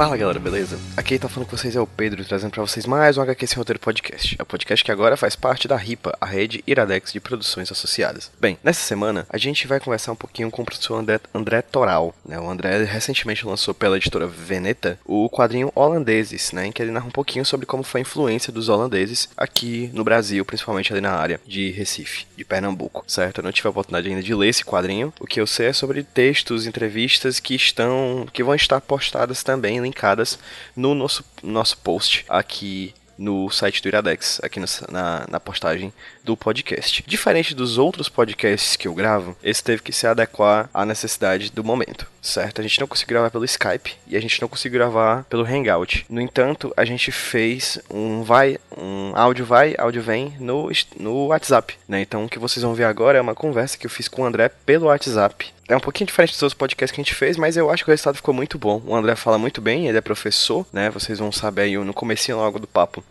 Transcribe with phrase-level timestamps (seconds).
[0.00, 0.78] Fala galera, beleza?
[0.96, 3.58] Aqui tá falando com vocês é o Pedro, trazendo pra vocês mais um HQ Sem
[3.58, 4.34] Roteiro Podcast.
[4.38, 8.32] É o podcast que agora faz parte da RIPA, a rede Iradex de produções associadas.
[8.40, 12.14] Bem, nessa semana a gente vai conversar um pouquinho com o professor André, André Toral.
[12.24, 12.40] Né?
[12.40, 16.64] O André recentemente lançou pela editora Veneta o quadrinho Holandeses, né?
[16.64, 20.02] em que ele narra um pouquinho sobre como foi a influência dos holandeses aqui no
[20.02, 23.40] Brasil, principalmente ali na área de Recife, de Pernambuco, certo?
[23.40, 25.12] Eu não tive a oportunidade ainda de ler esse quadrinho.
[25.20, 29.89] O que eu sei é sobre textos, entrevistas que estão, que vão estar postadas também
[29.90, 30.38] linkadas
[30.76, 34.58] no nosso, nosso post aqui no site do Iradex, aqui
[34.90, 35.92] na, na postagem
[36.30, 37.02] do podcast.
[37.06, 41.64] Diferente dos outros podcasts que eu gravo, esse teve que se adequar à necessidade do
[41.64, 42.60] momento, certo?
[42.60, 46.06] A gente não conseguiu gravar pelo Skype e a gente não conseguiu gravar pelo Hangout.
[46.08, 51.76] No entanto, a gente fez um vai, um áudio vai, áudio vem no, no WhatsApp,
[51.88, 52.00] né?
[52.00, 54.24] Então o que vocês vão ver agora é uma conversa que eu fiz com o
[54.24, 57.56] André pelo WhatsApp é um pouquinho diferente dos outros podcasts que a gente fez, mas
[57.56, 58.82] eu acho que o resultado ficou muito bom.
[58.84, 60.90] O André fala muito bem, ele é professor, né?
[60.90, 63.04] Vocês vão saber aí no comecinho logo do papo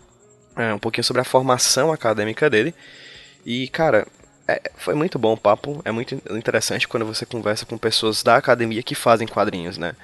[0.56, 2.74] é, um pouquinho sobre a formação acadêmica dele.
[3.46, 4.06] E, cara,
[4.48, 5.82] é, foi muito bom o papo.
[5.86, 9.96] É muito interessante quando você conversa com pessoas da academia que fazem quadrinhos, né?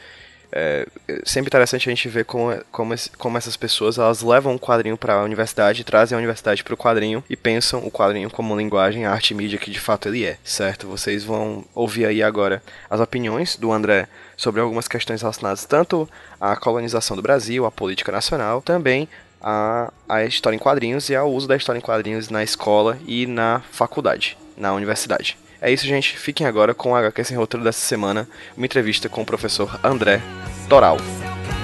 [0.51, 4.59] É, é sempre interessante a gente ver como, como, como essas pessoas elas levam o
[4.59, 8.55] quadrinho para a universidade, trazem a universidade para o quadrinho e pensam o quadrinho como
[8.55, 10.87] linguagem, arte e mídia que de fato ele é, certo?
[10.87, 16.07] Vocês vão ouvir aí agora as opiniões do André sobre algumas questões relacionadas tanto
[16.39, 19.09] à colonização do Brasil, à política nacional, também
[19.41, 23.25] a, a história em quadrinhos e ao uso da história em quadrinhos na escola e
[23.25, 25.37] na faculdade, na universidade.
[25.61, 26.17] É isso, gente.
[26.17, 30.21] Fiquem agora com o HQ Sem Roteiro dessa semana, uma entrevista com o professor André
[30.69, 30.97] Toral.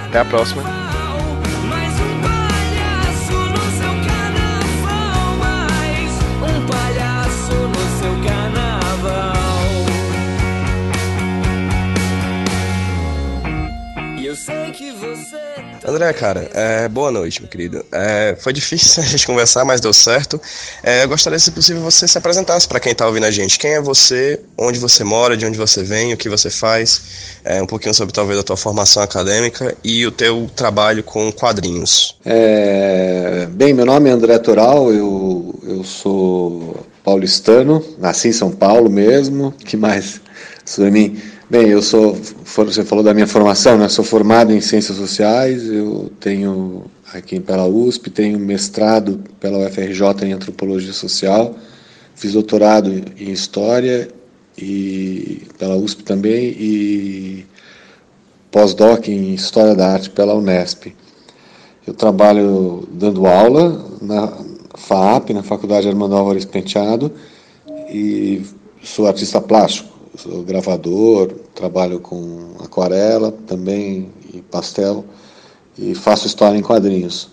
[0.07, 0.63] Até a próxima.
[15.83, 17.83] André, cara, é, boa noite, meu querido.
[17.91, 20.39] É, foi difícil a gente conversar, mas deu certo.
[20.83, 23.57] É, eu gostaria, se possível, você se apresentasse para quem está ouvindo a gente.
[23.57, 27.01] Quem é você, onde você mora, de onde você vem, o que você faz,
[27.43, 32.15] é, um pouquinho sobre talvez a tua formação acadêmica e o teu trabalho com quadrinhos.
[32.23, 38.87] É, bem, meu nome é André Toral, eu, eu sou paulistano, nasci em São Paulo
[38.87, 40.21] mesmo, que mais
[40.63, 41.21] sobre mim?
[41.51, 43.89] Bem, eu sou, você falou da minha formação, né?
[43.89, 50.31] Sou formado em Ciências Sociais, eu tenho aqui pela USP, tenho mestrado pela UFRJ em
[50.31, 51.53] Antropologia Social,
[52.16, 54.07] fiz doutorado em História
[54.57, 57.45] e pela USP também e
[58.50, 60.95] pós-doc em História da Arte pela Unesp.
[61.85, 64.31] Eu trabalho dando aula na
[64.78, 67.11] FAAP, na Faculdade Armando Álvares Penteado,
[67.90, 68.41] e
[68.81, 75.05] sou artista plástico sou gravador, trabalho com aquarela também e pastel
[75.77, 77.29] e faço história em quadrinhos.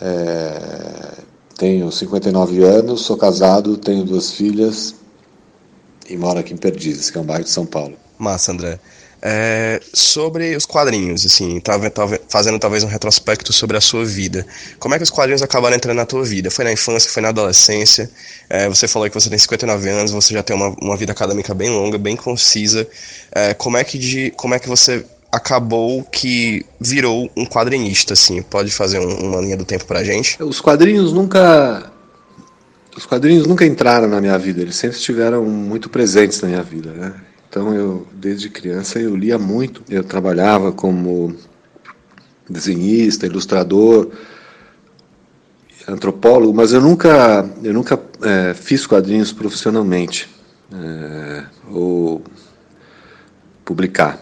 [0.00, 1.12] É,
[1.56, 4.94] tenho 59 anos, sou casado, tenho duas filhas
[6.08, 7.96] e moro aqui em Perdizes, que é um bairro de São Paulo.
[8.18, 8.80] Massa, André.
[9.22, 14.46] É, sobre os quadrinhos, assim, tava, tava, fazendo talvez um retrospecto sobre a sua vida.
[14.78, 16.50] Como é que os quadrinhos acabaram entrando na tua vida?
[16.50, 18.10] Foi na infância, foi na adolescência?
[18.48, 21.52] É, você falou que você tem 59 anos, você já tem uma, uma vida acadêmica
[21.52, 22.88] bem longa, bem concisa.
[23.30, 28.40] É, como, é que de, como é que você acabou que virou um quadrinista, assim?
[28.40, 30.42] Pode fazer um, uma linha do tempo pra gente?
[30.42, 31.92] Os quadrinhos nunca...
[32.96, 36.92] Os quadrinhos nunca entraram na minha vida, eles sempre estiveram muito presentes na minha vida,
[36.92, 37.14] né?
[37.50, 39.82] Então eu desde criança eu lia muito.
[39.90, 41.34] Eu trabalhava como
[42.48, 44.12] desenhista, ilustrador,
[45.88, 50.28] antropólogo, mas eu nunca eu nunca é, fiz quadrinhos profissionalmente
[50.72, 52.22] é, ou
[53.64, 54.16] publicar.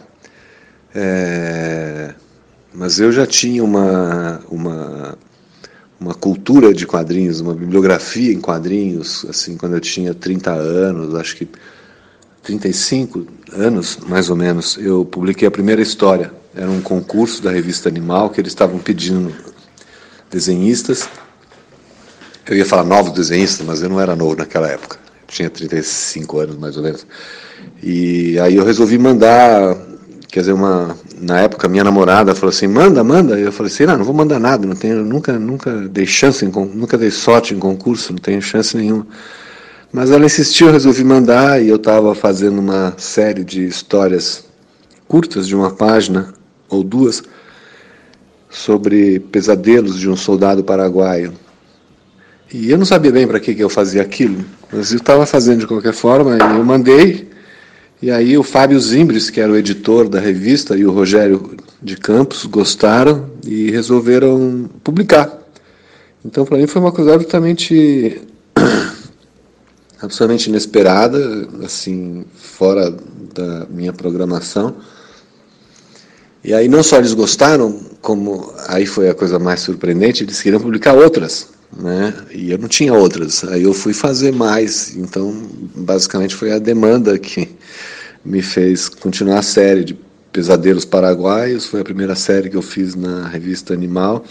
[0.94, 2.14] É,
[2.72, 5.18] mas eu já tinha uma, uma,
[6.00, 11.36] uma cultura de quadrinhos, uma bibliografia em quadrinhos, assim, quando eu tinha 30 anos, acho
[11.36, 11.46] que
[12.48, 16.32] 35 anos, mais ou menos, eu publiquei a primeira história.
[16.56, 19.34] Era um concurso da revista Animal que eles estavam pedindo
[20.30, 21.10] desenhistas.
[22.46, 24.96] Eu ia falar novos desenhistas, mas eu não era novo naquela época.
[24.96, 27.06] Eu tinha 35 anos, mais ou menos.
[27.82, 29.76] E aí eu resolvi mandar,
[30.28, 33.38] quer dizer, uma na época minha namorada falou assim: "Manda, manda".
[33.38, 36.96] Eu falei assim: "Não, não vou mandar nada, não tenho, nunca nunca dei chance, nunca
[36.96, 39.06] dei sorte em concurso, não tenho chance nenhuma".
[39.92, 44.44] Mas ela insistiu, resolvi mandar e eu estava fazendo uma série de histórias
[45.06, 46.34] curtas de uma página
[46.68, 47.22] ou duas
[48.50, 51.32] sobre pesadelos de um soldado paraguaio.
[52.52, 55.60] E eu não sabia bem para que, que eu fazia aquilo, mas eu estava fazendo
[55.60, 57.28] de qualquer forma e eu mandei
[58.00, 61.96] E aí o Fábio Zimbres, que era o editor da revista, e o Rogério de
[61.96, 65.36] Campos gostaram e resolveram publicar.
[66.24, 68.20] Então, para mim foi uma coisa absolutamente
[70.00, 72.94] absolutamente inesperada, assim, fora
[73.34, 74.76] da minha programação.
[76.42, 80.60] E aí não só eles gostaram, como aí foi a coisa mais surpreendente, eles queriam
[80.60, 82.14] publicar outras, né?
[82.32, 83.44] E eu não tinha outras.
[83.44, 84.96] Aí eu fui fazer mais.
[84.96, 85.34] Então,
[85.74, 87.48] basicamente foi a demanda que
[88.24, 89.98] me fez continuar a série de
[90.32, 91.66] Pesadelos Paraguaios.
[91.66, 94.24] Foi a primeira série que eu fiz na revista Animal.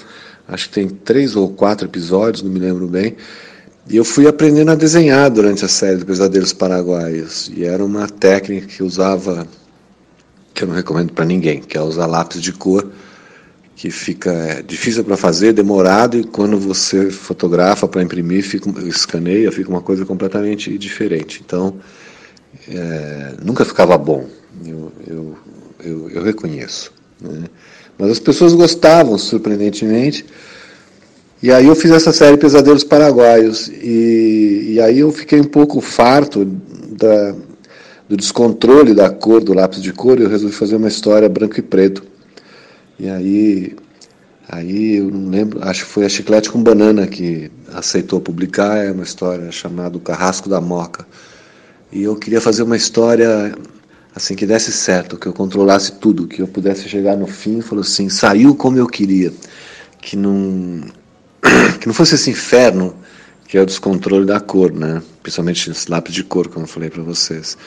[0.48, 3.18] Acho que tem três ou quatro episódios, não me lembro bem.
[3.90, 7.50] E eu fui aprendendo a desenhar durante a série de Pesadelos Paraguaios.
[7.56, 9.48] E era uma técnica que usava,
[10.54, 12.92] que eu não recomendo para ninguém, que é usar lápis de cor,
[13.78, 19.52] que fica é, difícil para fazer, demorado, e quando você fotografa para imprimir, fica, escaneia,
[19.52, 21.42] fica uma coisa completamente diferente.
[21.46, 21.76] Então,
[22.68, 24.28] é, nunca ficava bom,
[24.66, 25.38] eu, eu,
[25.86, 26.92] eu, eu reconheço.
[27.22, 27.46] Né?
[27.98, 30.26] Mas as pessoas gostavam, surpreendentemente.
[31.42, 33.68] E aí eu fiz essa série Pesadelos Paraguaios.
[33.68, 37.36] E, e aí eu fiquei um pouco farto da,
[38.10, 41.60] do descontrole da cor, do lápis de cor, e eu resolvi fazer uma história branco
[41.60, 42.04] e preto.
[43.00, 43.76] E aí,
[44.50, 48.92] aí eu não lembro, acho que foi a Chiclete com Banana que aceitou publicar, é
[48.92, 51.06] uma história chamada O Carrasco da Moca.
[51.92, 53.56] E eu queria fazer uma história
[54.16, 57.62] assim que desse certo, que eu controlasse tudo, que eu pudesse chegar no fim e
[57.62, 59.32] falar assim, saiu como eu queria,
[60.02, 60.82] que não
[61.80, 62.96] que não fosse esse inferno
[63.48, 65.02] que é o descontrole da cor, né?
[65.24, 67.58] Principalmente esse lápis de cor, como eu falei para vocês.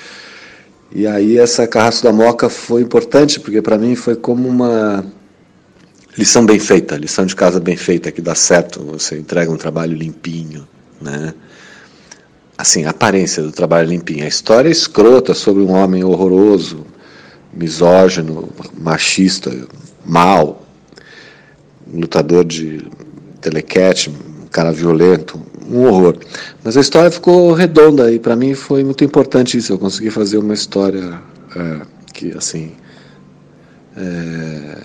[0.92, 5.04] E aí essa Carrasco da Moca foi importante, porque para mim foi como uma
[6.18, 9.96] lição bem feita, lição de casa bem feita, que dá certo, você entrega um trabalho
[9.96, 10.68] limpinho,
[11.00, 11.32] né?
[12.58, 14.24] Assim, a aparência do trabalho limpinho.
[14.24, 16.84] A história é escrota sobre um homem horroroso,
[17.54, 19.50] misógino, machista,
[20.04, 20.66] mal,
[21.90, 22.86] lutador de
[23.40, 26.16] telequete, um cara violento, um horror.
[26.62, 29.72] Mas a história ficou redonda e para mim foi muito importante isso.
[29.72, 31.20] Eu consegui fazer uma história
[31.56, 31.80] é,
[32.12, 32.72] que, assim,
[33.96, 34.78] é,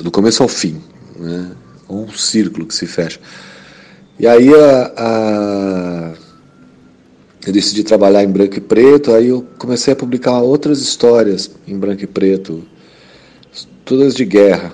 [0.00, 0.80] do começo ao fim,
[1.18, 1.50] né?
[1.88, 3.20] um círculo que se fecha.
[4.18, 6.12] E aí a, a,
[7.46, 11.76] eu decidi trabalhar em branco e preto, aí eu comecei a publicar outras histórias em
[11.76, 12.64] branco e preto,
[13.84, 14.72] todas de guerra.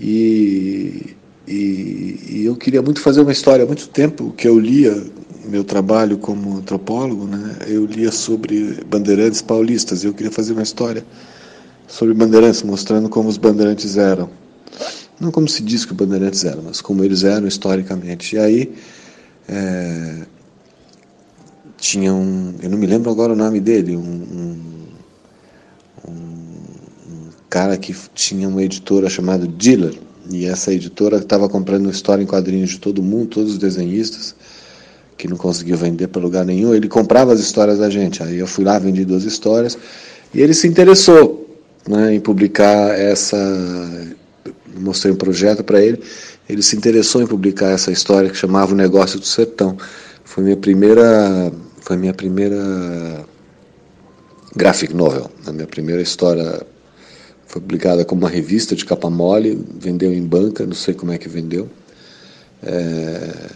[0.00, 1.13] E,
[1.46, 3.64] e, e, eu queria muito fazer uma história.
[3.64, 5.04] Há muito tempo que eu lia
[5.44, 10.02] meu trabalho como antropólogo, né, eu lia sobre bandeirantes paulistas.
[10.02, 11.04] E eu queria fazer uma história
[11.86, 14.30] sobre bandeirantes, mostrando como os bandeirantes eram.
[15.20, 18.36] Não como se diz que os bandeirantes eram, mas como eles eram historicamente.
[18.36, 18.74] E aí
[19.46, 20.22] é,
[21.76, 24.60] tinha um, eu não me lembro agora o nome dele, um, um,
[26.08, 29.94] um cara que tinha uma editora chamada Diller
[30.30, 34.34] e essa editora estava comprando história em quadrinhos de todo mundo, todos os desenhistas,
[35.16, 36.74] que não conseguiu vender para lugar nenhum.
[36.74, 38.22] Ele comprava as histórias da gente.
[38.22, 39.76] Aí eu fui lá, vendi duas histórias.
[40.32, 43.36] E ele se interessou né, em publicar essa.
[44.76, 46.02] Mostrei um projeto para ele.
[46.48, 49.76] Ele se interessou em publicar essa história que chamava O Negócio do Sertão.
[50.24, 51.52] Foi minha primeira.
[51.80, 53.24] Foi minha primeira
[54.56, 56.64] graphic novel, a minha primeira história
[57.54, 61.18] foi publicada como uma revista de capa mole, vendeu em banca, não sei como é
[61.18, 61.68] que vendeu.
[62.60, 63.48] É...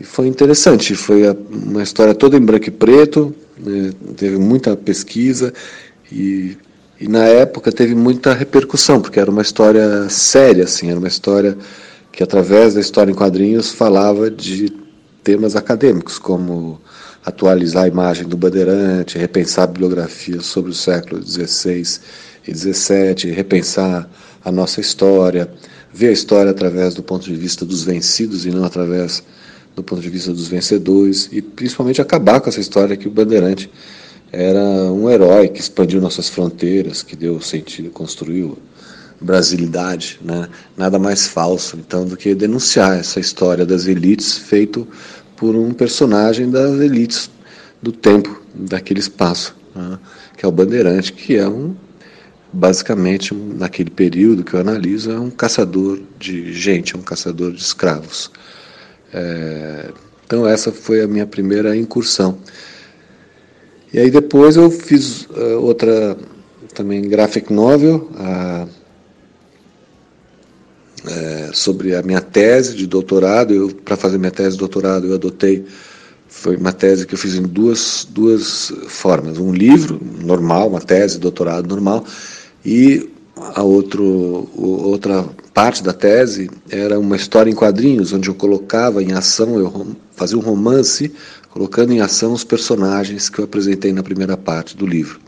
[0.00, 3.90] E foi interessante, foi uma história toda em branco e preto, né?
[4.16, 5.52] teve muita pesquisa
[6.10, 6.56] e,
[7.00, 11.58] e na época teve muita repercussão, porque era uma história séria, assim, era uma história
[12.12, 14.72] que através da história em quadrinhos falava de
[15.24, 16.80] temas acadêmicos, como
[17.24, 22.00] atualizar a imagem do Bandeirante, repensar a bibliografia sobre o século XVI
[22.46, 24.08] e 17, repensar
[24.44, 25.50] a nossa história,
[25.92, 29.22] ver a história através do ponto de vista dos vencidos e não através
[29.74, 33.70] do ponto de vista dos vencedores, e principalmente acabar com essa história que o Bandeirante
[34.30, 38.58] era um herói que expandiu nossas fronteiras, que deu sentido, construiu
[39.20, 40.48] brasilidade, né?
[40.76, 44.86] nada mais falso então do que denunciar essa história das elites feito
[45.36, 47.30] por um personagem das elites
[47.80, 49.98] do tempo, daquele espaço, né?
[50.36, 51.74] que é o Bandeirante, que é um
[52.52, 57.60] basicamente, naquele período que eu analiso, é um caçador de gente, é um caçador de
[57.60, 58.30] escravos.
[59.12, 59.90] É,
[60.26, 62.38] então, essa foi a minha primeira incursão.
[63.92, 66.16] E aí, depois, eu fiz uh, outra
[66.74, 68.10] também graphic novel
[71.06, 73.74] é, sobre a minha tese de doutorado.
[73.84, 75.66] Para fazer minha tese de doutorado, eu adotei
[76.32, 79.36] foi uma tese que eu fiz em duas, duas formas.
[79.36, 82.06] Um livro normal, uma tese, doutorado normal,
[82.64, 83.10] e
[83.54, 89.12] a outro, outra parte da tese era uma história em quadrinhos, onde eu colocava em
[89.12, 91.12] ação, eu fazia um romance,
[91.50, 95.20] colocando em ação os personagens que eu apresentei na primeira parte do livro.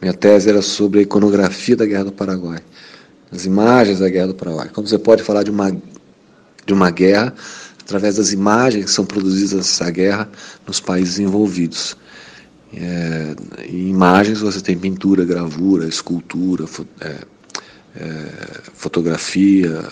[0.00, 2.60] Minha tese era sobre a iconografia da Guerra do Paraguai,
[3.30, 4.70] as imagens da Guerra do Paraguai.
[4.72, 5.70] Como você pode falar de uma,
[6.64, 7.34] de uma guerra
[7.80, 10.28] através das imagens que são produzidas nessa guerra
[10.66, 11.96] nos países envolvidos.
[12.72, 13.34] É,
[13.68, 17.16] em imagens você tem pintura, gravura, escultura, fo é,
[17.96, 18.28] é,
[18.74, 19.82] fotografia,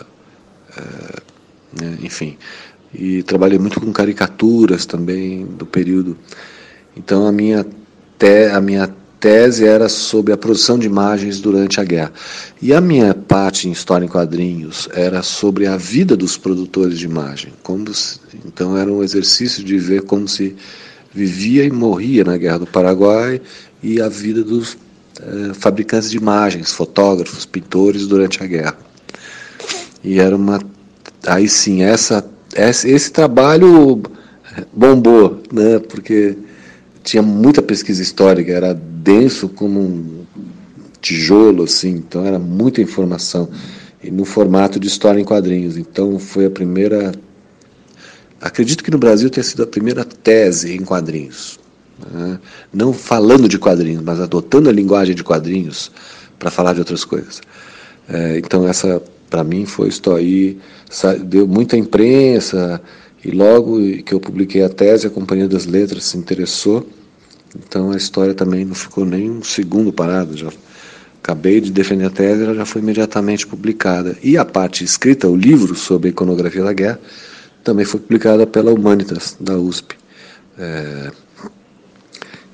[0.76, 2.36] é, né, enfim.
[2.94, 6.16] E trabalhei muito com caricaturas também do período.
[6.96, 7.66] Então a minha,
[8.18, 8.88] te, a minha
[9.20, 12.12] tese era sobre a produção de imagens durante a guerra.
[12.62, 17.04] E a minha parte em História em Quadrinhos era sobre a vida dos produtores de
[17.04, 17.52] imagem.
[17.62, 20.56] Como se, então era um exercício de ver como se
[21.18, 23.40] vivia e morria na Guerra do Paraguai
[23.82, 24.76] e a vida dos
[25.20, 28.78] eh, fabricantes de imagens, fotógrafos, pintores durante a guerra.
[30.02, 30.60] E era uma.
[31.26, 34.00] Aí sim, essa, esse, esse trabalho
[34.72, 35.80] bombou, né?
[35.80, 36.36] porque
[37.02, 40.24] tinha muita pesquisa histórica, era denso como um
[41.00, 43.48] tijolo, assim, então era muita informação.
[44.02, 45.76] E no formato de história em quadrinhos.
[45.76, 47.12] Então foi a primeira.
[48.40, 51.58] Acredito que no Brasil tenha sido a primeira tese em quadrinhos.
[52.10, 52.38] Né?
[52.72, 55.90] Não falando de quadrinhos, mas adotando a linguagem de quadrinhos
[56.38, 57.40] para falar de outras coisas.
[58.08, 60.58] É, então essa, para mim, foi isso aí.
[61.24, 62.80] Deu muita imprensa,
[63.24, 66.86] e logo que eu publiquei a tese, a Companhia das Letras se interessou
[67.56, 70.36] então a história também não ficou nem um segundo parado.
[70.36, 70.50] Já
[71.22, 74.16] acabei de defender a tese, ela já foi imediatamente publicada.
[74.22, 77.00] E a parte escrita, o livro sobre a iconografia da guerra,
[77.68, 79.94] também foi publicada pela Humanitas da USP.
[80.58, 81.10] É,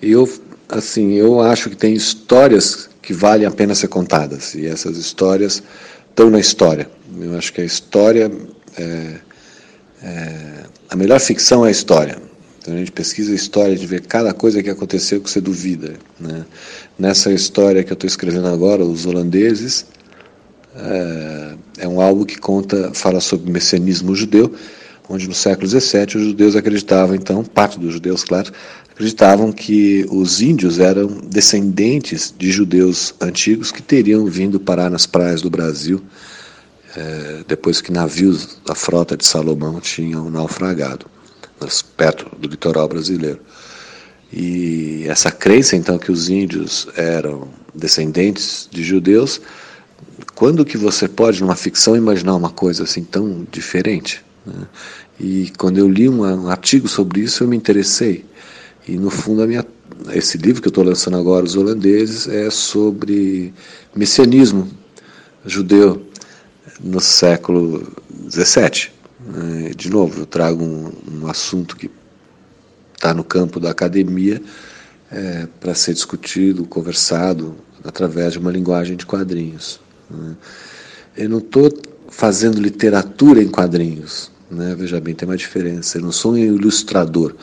[0.02, 0.28] eu
[0.68, 5.62] assim, eu acho que tem histórias que valem a pena ser contadas e essas histórias
[6.10, 6.90] estão na história.
[7.20, 8.28] Eu acho que a história
[8.76, 9.14] é,
[10.02, 12.18] é, a melhor ficção é a história.
[12.58, 15.94] Então a gente pesquisa a história, gente vê cada coisa que aconteceu que você duvida.
[16.18, 16.44] Né?
[16.98, 19.86] Nessa história que eu estou escrevendo agora, Os Holandeses,
[20.76, 24.52] é, é, um álbum que conta, fala sobre messianismo judeu,
[25.08, 28.52] onde no século XVII os judeus acreditavam, então, parte dos judeus, claro,
[28.90, 35.42] acreditavam que os índios eram descendentes de judeus antigos que teriam vindo parar nas praias
[35.42, 36.02] do Brasil
[36.96, 41.06] é, depois que navios da frota de Salomão tinham naufragado
[41.96, 43.40] perto do litoral brasileiro.
[44.32, 49.40] E essa crença, então, que os índios eram descendentes de judeus,
[50.34, 54.24] quando que você pode, numa ficção, imaginar uma coisa assim tão diferente?
[54.46, 54.66] Né?
[55.18, 58.24] E quando eu li um, artigo sobre isso, eu me interessei.
[58.86, 59.64] E, no fundo, minha,
[60.12, 63.52] esse livro que eu estou lançando agora, Os Holandeses, é sobre
[63.94, 64.68] messianismo
[65.44, 66.06] judeu
[66.80, 67.86] no século
[68.28, 68.90] XVII.
[69.26, 69.70] Né?
[69.76, 71.90] De novo, eu trago um, um assunto que
[72.94, 74.40] está no campo da academia
[75.10, 79.80] é, para ser discutido, conversado através de uma linguagem de quadrinhos.
[80.10, 80.36] Né?
[81.16, 81.70] Eu não estou
[82.08, 84.74] fazendo literatura em quadrinhos, né?
[84.76, 85.98] veja bem, tem uma diferença.
[85.98, 87.34] Eu não sou um ilustrador.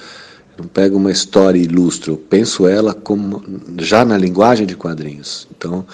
[0.58, 3.44] Eu não pego uma história e ilustro, eu penso ela como
[3.80, 5.48] já na linguagem de quadrinhos.
[5.56, 5.86] Então,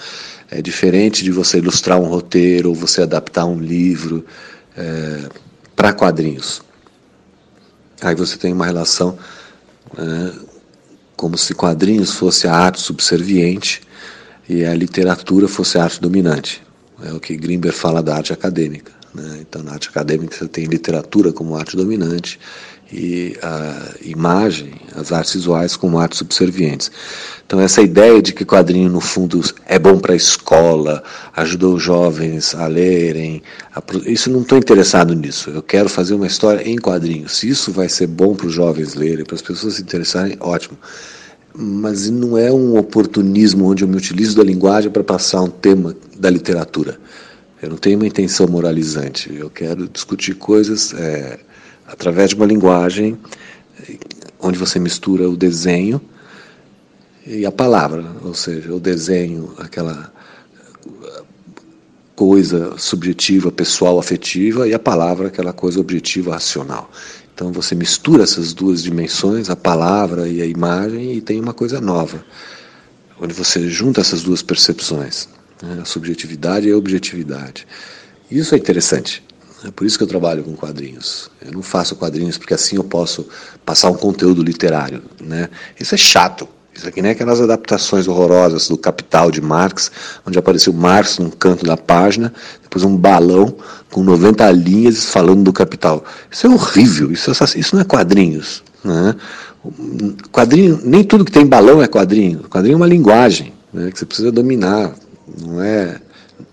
[0.50, 4.24] é diferente de você ilustrar um roteiro ou você adaptar um livro.
[4.76, 5.28] É,
[5.78, 6.60] para quadrinhos.
[8.02, 9.16] Aí você tem uma relação
[9.96, 10.32] né,
[11.16, 13.82] como se quadrinhos fosse a arte subserviente
[14.48, 16.60] e a literatura fosse a arte dominante.
[17.04, 18.90] É o que Grimber fala da arte acadêmica.
[19.14, 19.38] Né?
[19.40, 22.38] Então, na arte acadêmica você tem literatura como arte dominante
[22.92, 26.90] e a imagem, as artes visuais como artes subservientes.
[27.46, 31.02] Então essa ideia de que quadrinho no fundo é bom para a escola,
[31.36, 33.42] ajuda os jovens a lerem,
[33.74, 35.50] a, isso não estou interessado nisso.
[35.50, 37.38] Eu quero fazer uma história em quadrinhos.
[37.38, 40.78] Se isso vai ser bom para os jovens lerem, para as pessoas se interessarem, ótimo.
[41.54, 45.94] Mas não é um oportunismo onde eu me utilizo da linguagem para passar um tema
[46.16, 46.98] da literatura.
[47.60, 49.34] Eu não tenho uma intenção moralizante.
[49.34, 51.38] Eu quero discutir coisas é,
[51.86, 53.18] através de uma linguagem
[54.38, 56.00] onde você mistura o desenho
[57.26, 60.12] e a palavra, ou seja, o desenho, aquela
[62.14, 66.90] coisa subjetiva, pessoal, afetiva, e a palavra, aquela coisa objetiva, racional.
[67.34, 71.80] Então você mistura essas duas dimensões, a palavra e a imagem, e tem uma coisa
[71.80, 72.24] nova,
[73.20, 75.28] onde você junta essas duas percepções,
[75.62, 77.66] né, a subjetividade e a objetividade.
[78.30, 79.22] Isso é interessante.
[79.64, 81.30] É por isso que eu trabalho com quadrinhos.
[81.44, 83.26] Eu não faço quadrinhos porque assim eu posso
[83.64, 85.02] passar um conteúdo literário.
[85.20, 85.48] Né?
[85.78, 86.48] Isso é chato.
[86.72, 89.90] Isso aqui nem aquelas adaptações horrorosas do Capital de Marx,
[90.24, 93.56] onde apareceu Marx num canto da página, depois um balão
[93.90, 96.04] com 90 linhas falando do Capital.
[96.30, 98.62] Isso é horrível, isso, é isso não é quadrinhos.
[98.84, 99.16] Né?
[100.30, 102.44] Quadrinho, nem tudo que tem balão é quadrinho.
[102.48, 104.94] Quadrinho é uma linguagem né, que você precisa dominar,
[105.40, 106.00] não é,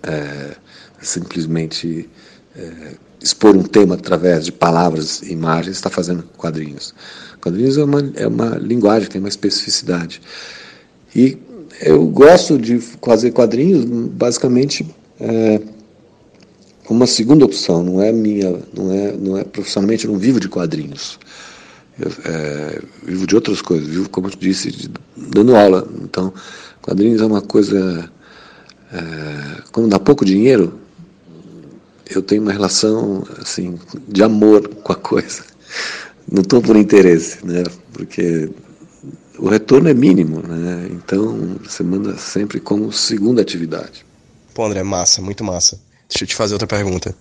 [0.03, 0.55] é
[1.01, 2.09] simplesmente
[2.55, 6.93] é, expor um tema através de palavras e imagens, está fazendo quadrinhos.
[7.41, 10.21] Quadrinhos é uma, é uma linguagem, tem uma especificidade.
[11.15, 11.37] E
[11.81, 14.85] eu gosto de fazer quadrinhos basicamente
[15.19, 15.61] é,
[16.89, 20.47] uma segunda opção, não é minha, não é, não é profissionalmente, eu não vivo de
[20.47, 21.17] quadrinhos.
[21.99, 25.87] Eu, é, vivo de outras coisas, vivo, como eu disse, de, dando aula.
[26.03, 26.33] Então,
[26.81, 28.09] quadrinhos é uma coisa.
[28.95, 30.79] É, quando dá pouco dinheiro,
[32.09, 35.55] eu tenho uma relação assim de amor com a coisa
[36.31, 37.63] não estou por interesse, né?
[37.93, 38.49] Porque
[39.37, 40.87] o retorno é mínimo, né?
[40.91, 44.05] Então você manda sempre como segunda atividade.
[44.53, 45.79] Pô, André, massa, muito massa.
[46.09, 47.15] Deixa eu te fazer outra pergunta.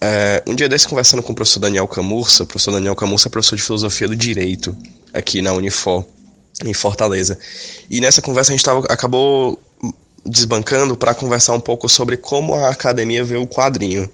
[0.00, 3.30] É, um dia desse, conversando com o professor Daniel Camurça, o professor Daniel Camurça é
[3.30, 4.76] professor de filosofia do direito
[5.12, 6.04] aqui na Unifor,
[6.64, 7.38] em Fortaleza.
[7.90, 9.60] E nessa conversa a gente tava, acabou
[10.28, 14.08] desbancando para conversar um pouco sobre como a academia vê o quadrinho.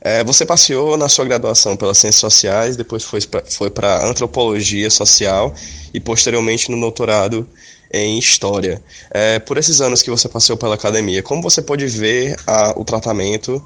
[0.00, 3.04] É, você passeou na sua graduação pelas ciências sociais, depois
[3.48, 5.54] foi para antropologia social
[5.94, 7.48] e posteriormente no doutorado
[7.94, 8.82] em história.
[9.10, 12.84] É, por esses anos que você passou pela academia, como você pode ver a, o
[12.84, 13.64] tratamento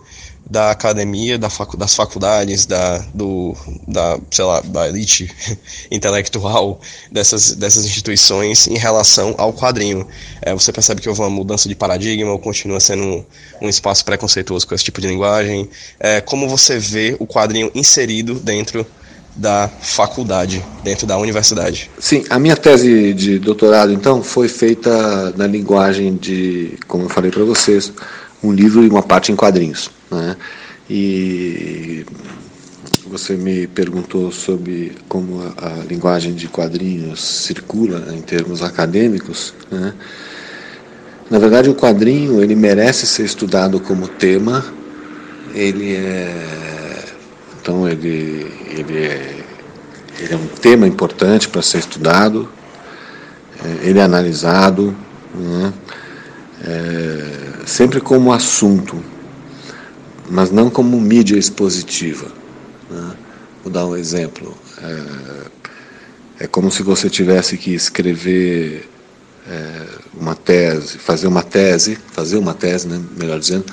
[0.49, 3.55] da academia, da facu das faculdades, da, do,
[3.87, 5.31] da, sei lá, da elite
[5.91, 6.81] intelectual
[7.13, 10.07] dessas, dessas instituições em relação ao quadrinho.
[10.41, 13.25] É, você percebe que houve uma mudança de paradigma ou continua sendo um,
[13.63, 15.69] um espaço preconceituoso com esse tipo de linguagem?
[16.01, 18.87] É, como você vê o quadrinho inserido dentro
[19.39, 21.89] da faculdade, dentro da universidade?
[21.99, 27.31] Sim, a minha tese de doutorado, então, foi feita na linguagem de, como eu falei
[27.31, 27.93] para vocês,
[28.43, 29.91] um livro e uma parte em quadrinhos.
[30.11, 30.37] Né?
[30.91, 32.05] E
[33.07, 39.55] você me perguntou sobre como a, a, linguagem de quadrinhos circula em termos acadêmicos.
[39.71, 39.95] Né?
[41.31, 44.65] Na verdade, o quadrinho ele merece ser estudado como tema.
[45.55, 46.78] Ele é
[47.61, 49.45] então ele ele é,
[50.19, 52.49] ele é um tema importante para ser estudado.
[53.65, 54.97] É, ele é analisado,
[55.35, 55.73] né?
[56.65, 59.03] é, sempre como assunto
[60.31, 62.27] mas não como mídia expositiva.
[62.91, 63.15] Né?
[63.63, 64.57] Vou dar um exemplo.
[64.83, 68.89] É, é, como se você tivesse que escrever
[69.49, 73.65] é, uma tese, fazer uma tese, fazer uma tese, né, melhor dizendo,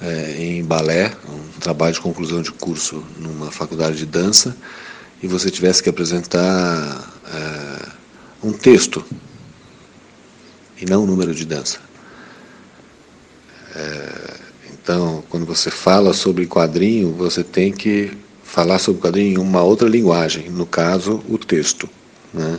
[0.00, 4.56] é, em balé, um trabalho de conclusão de curso numa faculdade de dança,
[5.22, 7.88] e você tivesse que apresentar é,
[8.42, 9.04] um texto
[10.80, 11.78] e não um número de dança.
[13.74, 14.34] É,
[14.72, 19.88] então, quando você fala sobre quadrinho, você tem que falar sobre quadrinho em uma outra
[19.88, 21.88] linguagem, no caso, o texto.
[22.32, 22.58] Né?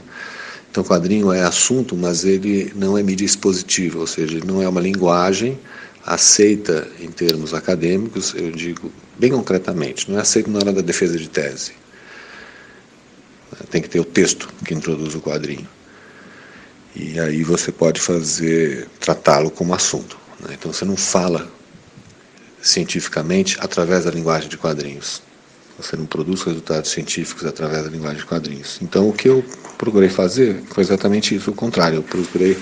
[0.71, 4.67] Então, quadrinho é assunto, mas ele não é mídia expositiva, ou seja, ele não é
[4.67, 5.57] uma linguagem
[6.05, 11.17] aceita em termos acadêmicos, eu digo bem concretamente, não é aceito na hora da defesa
[11.17, 11.73] de tese.
[13.71, 15.67] Tem que ter o texto que introduz o quadrinho.
[16.95, 20.17] E aí você pode fazer, tratá-lo como assunto.
[20.41, 20.55] Né?
[20.59, 21.49] Então você não fala
[22.61, 25.21] cientificamente através da linguagem de quadrinhos.
[25.77, 28.79] Você não produz resultados científicos através da linguagem de quadrinhos.
[28.81, 29.43] Então, o que eu
[29.77, 31.97] procurei fazer foi exatamente isso, o contrário.
[31.97, 32.57] Eu procurei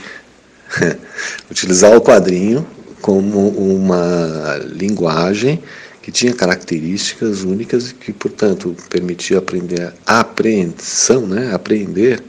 [1.50, 2.66] utilizar o quadrinho
[3.04, 5.62] como uma linguagem
[6.02, 12.24] que tinha características únicas e que, portanto, permitia aprender a apreensão, né, aprender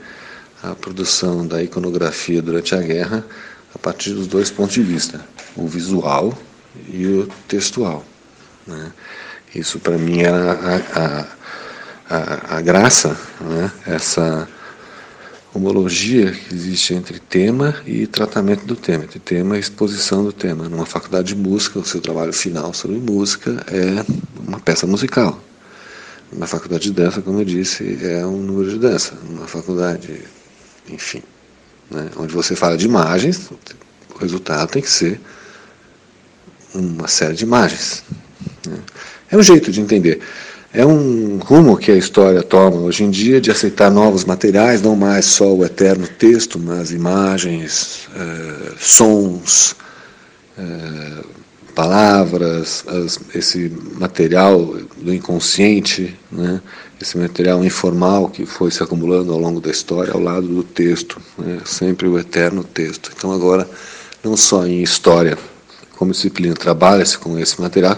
[0.61, 3.25] a produção da iconografia durante a guerra
[3.73, 6.37] a partir dos dois pontos de vista, o visual
[6.89, 8.05] e o textual.
[8.67, 8.91] Né?
[9.55, 11.27] Isso para mim era a, a,
[12.11, 13.71] a, a graça, né?
[13.87, 14.49] essa
[15.55, 20.69] homologia que existe entre tema e tratamento do tema, entre tema e exposição do tema.
[20.69, 24.05] Numa faculdade de música, o seu trabalho final sobre música é
[24.47, 25.41] uma peça musical.
[26.33, 29.17] Na faculdade de dança, como eu disse, é um número de dança.
[29.31, 30.23] Numa faculdade,
[30.89, 31.23] enfim,
[31.89, 32.11] né?
[32.17, 33.49] onde você fala de imagens,
[34.13, 35.21] o resultado tem que ser
[36.75, 38.03] uma série de imagens.
[38.67, 38.79] Né?
[39.31, 40.21] É um jeito de entender.
[40.75, 44.97] É um rumo que a história toma hoje em dia de aceitar novos materiais, não
[44.97, 49.77] mais só o eterno texto, mas imagens, é, sons,
[50.59, 51.23] é,
[51.77, 56.61] palavras, as, esse material do inconsciente, né?
[57.01, 61.23] esse material informal que foi se acumulando ao longo da história ao lado do texto,
[61.39, 61.61] né?
[61.65, 63.13] sempre o eterno texto.
[63.17, 63.71] Então agora,
[64.25, 65.39] não só em história,
[65.97, 67.97] como disciplina, trabalha-se com esse material,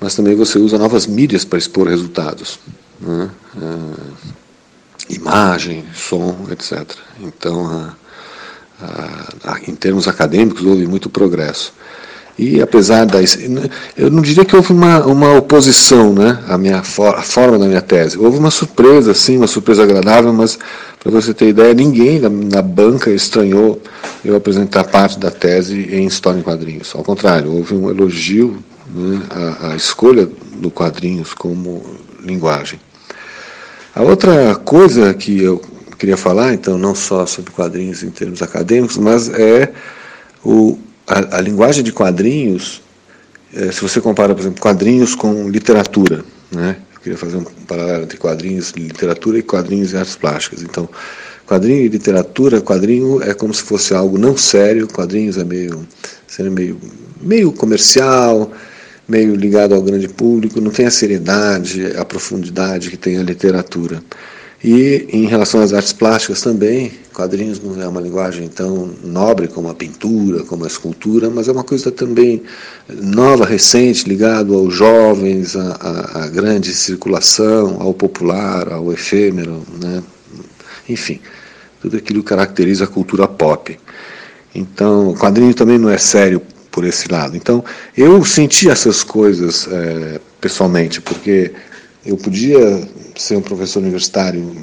[0.00, 2.58] mas também você usa novas mídias para expor resultados.
[3.00, 3.30] Né?
[3.60, 6.84] É, imagem, som, etc.
[7.20, 7.92] Então,
[9.66, 11.72] em termos acadêmicos, houve muito progresso.
[12.38, 13.18] E apesar da.
[13.96, 17.66] Eu não diria que houve uma, uma oposição né, à minha for, à forma da
[17.66, 18.16] minha tese.
[18.16, 20.56] Houve uma surpresa, sim, uma surpresa agradável, mas,
[21.00, 23.82] para você ter ideia, ninguém na, na, banca estranhou
[24.24, 26.94] eu apresentar parte da tese em História em Quadrinhos.
[26.94, 28.56] Ao contrário, houve um elogio
[28.94, 31.82] né, à, à escolha do quadrinhos como
[32.22, 32.80] linguagem.
[33.94, 35.60] A outra coisa que eu
[35.98, 39.72] queria falar, então, não só sobre quadrinhos em termos acadêmicos, mas é
[40.44, 42.82] o a, a linguagem de quadrinhos,
[43.54, 46.22] é, se você compara, por exemplo, quadrinhos com literatura,
[46.52, 46.76] né?
[46.94, 50.62] Eu queria fazer um paralelo entre quadrinhos de literatura e quadrinhos de artes plásticas.
[50.62, 50.88] Então,
[51.46, 55.86] quadrinho e literatura, quadrinho é como se fosse algo não sério, quadrinhos é meio,
[56.50, 56.78] meio,
[57.20, 58.52] meio comercial,
[59.08, 64.02] meio ligado ao grande público, não tem a seriedade, a profundidade que tem a literatura.
[64.62, 69.68] E em relação às artes plásticas também, quadrinhos não é uma linguagem tão nobre como
[69.68, 72.42] a pintura, como a escultura, mas é uma coisa também
[72.88, 80.02] nova, recente, ligado aos jovens, à, à grande circulação, ao popular, ao efêmero, né?
[80.88, 81.20] enfim,
[81.80, 83.78] tudo aquilo que caracteriza a cultura pop.
[84.52, 86.42] Então, o quadrinho também não é sério
[86.78, 87.36] por esse lado.
[87.36, 87.64] Então,
[87.96, 91.50] eu senti essas coisas é, pessoalmente, porque
[92.06, 94.56] eu podia ser um professor universitário,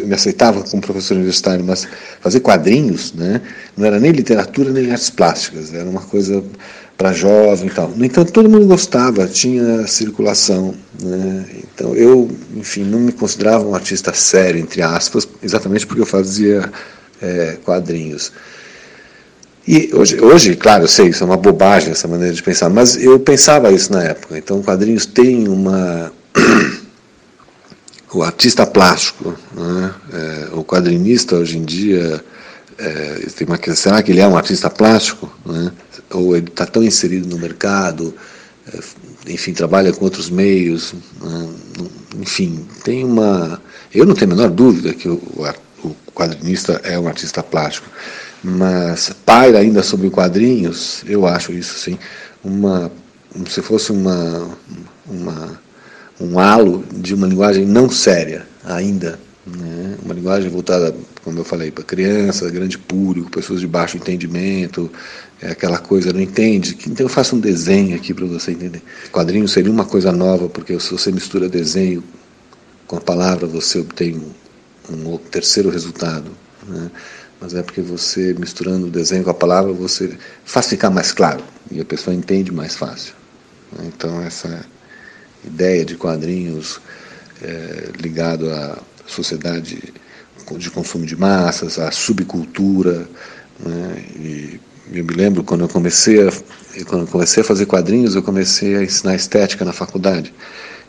[0.00, 1.88] eu me aceitava como professor universitário, mas
[2.20, 3.42] fazer quadrinhos, né,
[3.76, 6.40] não era nem literatura nem artes plásticas, era uma coisa
[6.96, 7.88] para jovem e tal.
[7.88, 10.72] No entanto, todo mundo gostava, tinha circulação.
[11.02, 16.06] Né, então eu, enfim, não me considerava um artista sério, entre aspas, exatamente porque eu
[16.06, 16.70] fazia
[17.20, 18.30] é, quadrinhos.
[19.66, 22.96] E hoje, hoje, claro, eu sei, isso é uma bobagem essa maneira de pensar, mas
[22.96, 24.38] eu pensava isso na época.
[24.38, 26.12] Então, quadrinhos têm uma
[28.12, 29.94] o artista plástico, né?
[30.12, 32.24] é, o quadrinista hoje em dia
[32.78, 35.30] é, tem uma será que ele é um artista plástico?
[35.44, 35.72] Né?
[36.12, 38.14] Ou ele está tão inserido no mercado,
[38.72, 38.78] é,
[39.32, 41.48] enfim, trabalha com outros meios, né?
[42.20, 43.60] enfim, tem uma.
[43.92, 45.20] Eu não tenho a menor dúvida que o,
[45.82, 47.88] o quadrinista é um artista plástico,
[48.46, 51.98] mas paira ainda sobre quadrinhos, eu acho isso sim,
[52.44, 52.92] uma,
[53.48, 54.48] se fosse uma,
[55.04, 55.60] uma
[56.20, 59.96] um halo de uma linguagem não séria ainda, né?
[60.02, 64.90] uma linguagem voltada, como eu falei, para criança, grande público, pessoas de baixo entendimento,
[65.42, 66.78] é aquela coisa, não entende?
[66.86, 68.82] Então eu faço um desenho aqui para você entender.
[69.12, 72.02] Quadrinho seria uma coisa nova, porque se você mistura desenho
[72.86, 74.16] com a palavra, você obtém
[74.88, 76.30] um, um terceiro resultado.
[76.66, 76.90] Né?
[77.40, 81.42] Mas é porque você, misturando o desenho com a palavra, você faz ficar mais claro
[81.70, 83.14] e a pessoa entende mais fácil.
[83.82, 84.64] Então essa
[85.44, 86.80] ideia de quadrinhos
[87.42, 89.92] é, ligado à sociedade
[90.58, 93.08] de consumo de massas, à subcultura.
[93.60, 94.04] Né?
[94.16, 94.60] E
[94.92, 96.32] eu me lembro quando eu comecei a,
[96.86, 100.32] quando eu comecei a fazer quadrinhos, eu comecei a ensinar estética na faculdade.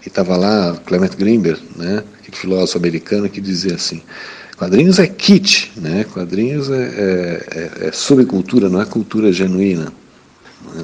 [0.06, 2.04] E estava lá Clement Greenberg, né,
[2.38, 4.02] filósofo americano, que dizia assim:
[4.58, 6.04] quadrinhos é kit, né?
[6.04, 9.94] quadrinhos é, é, é, é subcultura, não é cultura genuína,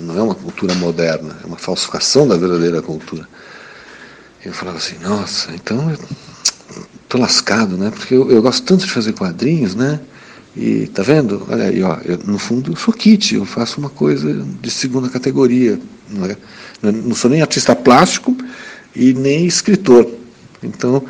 [0.01, 3.27] não é uma cultura moderna, é uma falsificação da verdadeira cultura.
[4.45, 5.97] Eu falava assim, nossa, então eu
[7.09, 7.89] tô lascado, né?
[7.89, 9.99] Porque eu, eu gosto tanto de fazer quadrinhos, né?
[10.55, 11.47] E tá vendo?
[11.49, 15.09] Olha aí, ó, eu, no fundo eu sou kit, eu faço uma coisa de segunda
[15.09, 15.79] categoria.
[16.09, 16.37] Não, é?
[16.81, 18.37] não sou nem artista plástico
[18.95, 20.07] e nem escritor.
[20.61, 21.03] Então,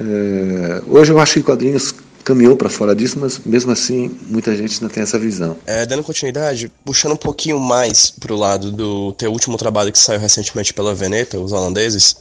[0.00, 4.82] é, hoje eu acho que quadrinhos caminhou para fora disso, mas mesmo assim muita gente
[4.82, 5.56] não tem essa visão.
[5.66, 9.98] É, dando continuidade, puxando um pouquinho mais para o lado do teu último trabalho que
[9.98, 12.16] saiu recentemente pela Veneta, os holandeses,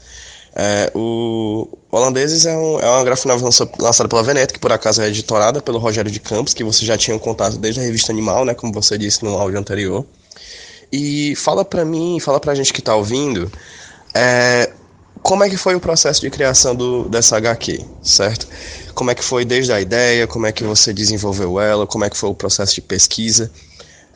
[0.55, 5.01] é, o Holandeses é, um, é uma gráfica novel lançada pela Veneta, que por acaso
[5.01, 8.11] é editorada pelo Rogério de Campos, que você já tinha um contato desde a revista
[8.11, 10.05] Animal, né, como você disse no áudio anterior.
[10.91, 13.51] E fala pra mim, fala pra gente que tá ouvindo,
[14.13, 14.71] é,
[15.23, 18.47] como é que foi o processo de criação do, dessa HQ, certo?
[18.93, 22.09] Como é que foi desde a ideia, como é que você desenvolveu ela, como é
[22.09, 23.49] que foi o processo de pesquisa.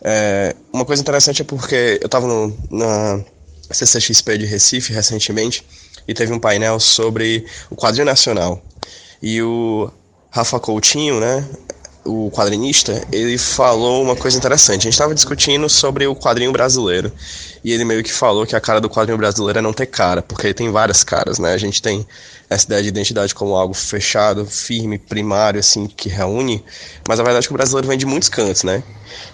[0.04, 2.28] É, uma coisa interessante é porque eu estava
[2.70, 3.24] na
[3.72, 5.66] CCXP de Recife recentemente,
[6.08, 8.62] e teve um painel sobre o quadrinho nacional.
[9.22, 9.92] E o
[10.32, 11.46] Rafa Coutinho, né,
[12.08, 14.82] o quadrinista, ele falou uma coisa interessante.
[14.82, 17.12] A gente estava discutindo sobre o quadrinho brasileiro.
[17.64, 20.22] E ele meio que falou que a cara do quadrinho brasileiro é não ter cara,
[20.22, 21.54] porque ele tem várias caras, né?
[21.54, 22.08] A gente tem
[22.50, 26.64] essa ideia de identidade como algo fechado, firme, primário, assim, que reúne.
[27.08, 28.82] Mas a verdade é que o brasileiro vem de muitos cantos, né?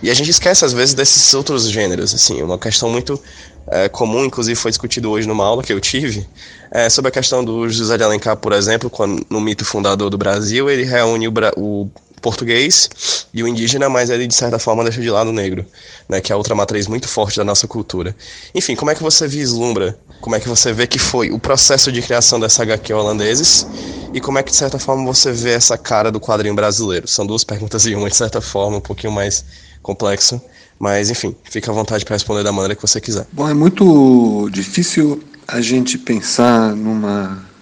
[0.02, 2.42] E a gente esquece, às vezes, desses outros gêneros, assim.
[2.42, 3.22] Uma questão muito
[3.68, 6.28] é, comum, inclusive foi discutido hoje numa aula que eu tive,
[6.72, 10.18] é, sobre a questão do José de Alencar, por exemplo, quando, no mito fundador do
[10.18, 11.90] Brasil, ele reúne o, o
[12.24, 15.66] português e o indígena, mas ele de certa forma deixa de lado o negro,
[16.08, 18.16] né, que é outra matriz muito forte da nossa cultura.
[18.56, 21.92] Enfim, como é que você vislumbra, como é que você vê que foi o processo
[21.92, 23.68] de criação dessa HQ holandeses
[24.14, 27.08] e como é que de certa forma você vê essa cara do quadrinho brasileiro?
[27.08, 29.44] São duas perguntas em uma, de certa forma, um pouquinho mais
[29.82, 30.42] complexo,
[30.80, 33.28] mas enfim, fica à vontade para responder da maneira que você quiser.
[33.34, 37.53] Bom, é muito difícil a gente pensar numa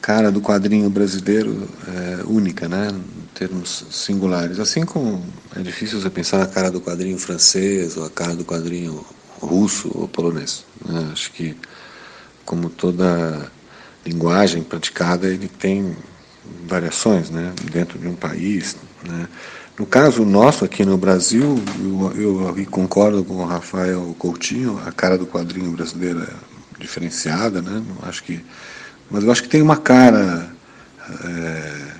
[0.00, 2.88] cara do quadrinho brasileiro é, única, né?
[2.90, 4.58] Em termos singulares.
[4.58, 5.24] Assim como
[5.56, 9.04] é difícil você pensar na cara do quadrinho francês ou a cara do quadrinho
[9.40, 10.64] russo ou polonês.
[10.84, 11.10] Né?
[11.12, 11.56] Acho que,
[12.44, 13.50] como toda
[14.04, 15.96] linguagem praticada, ele tem
[16.66, 17.52] variações, né?
[17.70, 19.28] Dentro de um país, né?
[19.78, 21.58] No caso nosso aqui no Brasil,
[22.14, 26.34] eu, eu concordo com o Rafael Coutinho, a cara do quadrinho brasileiro é
[26.78, 27.82] diferenciada, né?
[28.02, 28.44] Acho que
[29.10, 30.48] mas eu acho que tem uma cara.
[31.24, 31.90] É,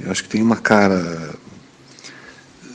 [0.00, 1.34] eu acho que tem uma cara.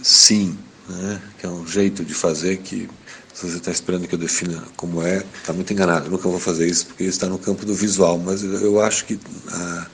[0.01, 0.57] Sim,
[0.89, 1.21] né?
[1.37, 2.89] que é um jeito de fazer que,
[3.33, 6.07] se você está esperando que eu defina como é, está muito enganado.
[6.07, 9.19] Eu nunca vou fazer isso porque está no campo do visual, mas eu acho que
[9.51, 9.87] a,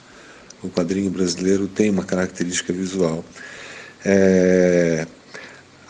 [0.62, 3.22] o quadrinho brasileiro tem uma característica visual.
[4.02, 5.06] É,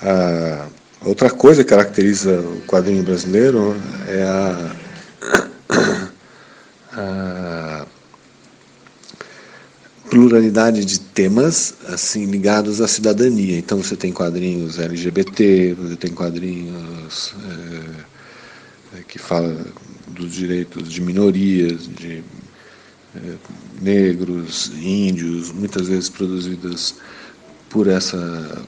[0.02, 0.66] a,
[1.02, 3.76] outra coisa que caracteriza o quadrinho brasileiro
[4.08, 4.76] é a
[6.92, 7.67] a
[10.10, 13.58] pluralidade de temas assim ligados à cidadania.
[13.58, 17.34] Então você tem quadrinhos LGBT, você tem quadrinhos
[18.94, 19.56] é, que falam
[20.08, 22.22] dos direitos de minorias, de
[23.16, 23.34] é,
[23.80, 26.96] negros, índios, muitas vezes produzidas
[27.68, 28.66] por essa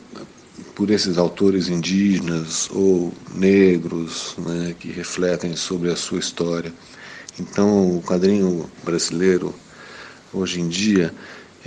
[0.74, 6.72] por esses autores indígenas ou negros né, que refletem sobre a sua história.
[7.38, 9.55] Então, o quadrinho brasileiro,
[10.33, 11.12] hoje em dia,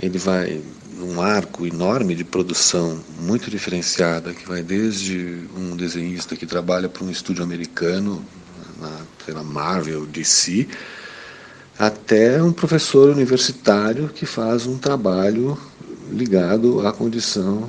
[0.00, 0.62] ele vai
[0.96, 7.04] num arco enorme de produção muito diferenciada, que vai desde um desenhista que trabalha para
[7.04, 8.24] um estúdio americano,
[8.80, 10.68] na lá, Marvel, DC,
[11.78, 15.58] até um professor universitário que faz um trabalho
[16.10, 17.68] ligado à condição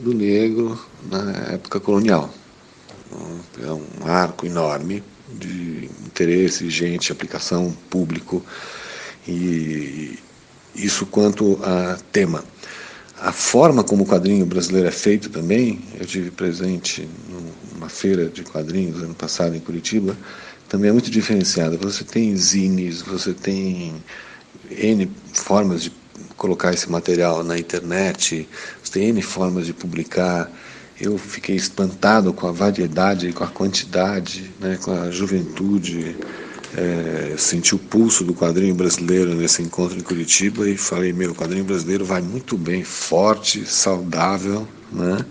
[0.00, 0.78] do negro
[1.10, 2.32] na época colonial.
[3.62, 5.02] É um arco enorme
[5.32, 8.44] de interesse, gente, aplicação, público,
[9.26, 10.18] e
[10.74, 12.44] isso quanto a tema.
[13.20, 17.08] A forma como o quadrinho brasileiro é feito também, eu tive presente
[17.72, 20.16] numa feira de quadrinhos ano passado em Curitiba,
[20.68, 21.76] também é muito diferenciada.
[21.78, 23.94] Você tem zines, você tem
[24.70, 25.92] N formas de
[26.36, 28.48] colocar esse material na internet,
[28.82, 30.50] você tem N formas de publicar
[31.00, 36.16] eu fiquei espantado com a variedade, com a quantidade, né, com a juventude.
[36.76, 41.34] É, senti o pulso do quadrinho brasileiro nesse encontro em Curitiba e falei: meu, o
[41.34, 45.24] quadrinho brasileiro vai muito bem, forte, saudável, né?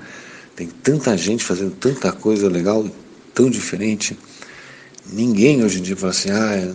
[0.55, 2.87] Tem tanta gente fazendo tanta coisa legal,
[3.33, 4.17] tão diferente.
[5.11, 6.73] Ninguém hoje em dia fala assim: ah,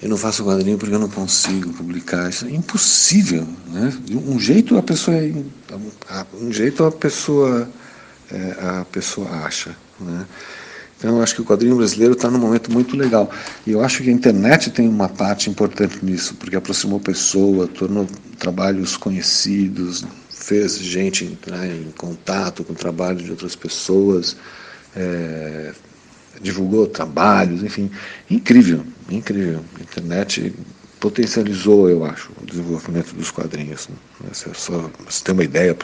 [0.00, 2.28] eu não faço quadrinho porque eu não consigo publicar.
[2.30, 3.92] Isso é impossível, né?
[4.04, 5.32] De um jeito a pessoa, é
[6.40, 7.68] um jeito a pessoa
[8.30, 9.76] é, a pessoa acha.
[10.00, 10.26] Né?
[10.98, 13.30] Então, eu acho que o quadrinho brasileiro está num momento muito legal.
[13.66, 18.06] E eu acho que a internet tem uma parte importante nisso, porque aproximou pessoa, tornou
[18.38, 24.36] trabalhos conhecidos, fez gente entrar em contato com o trabalho de outras pessoas,
[24.94, 25.72] é,
[26.40, 27.90] divulgou trabalhos, enfim.
[28.30, 29.62] Incrível, incrível.
[29.78, 30.54] A internet
[30.98, 33.88] potencializou, eu acho, o desenvolvimento dos quadrinhos.
[33.88, 34.30] Né?
[34.32, 35.76] Você, só, você tem uma ideia,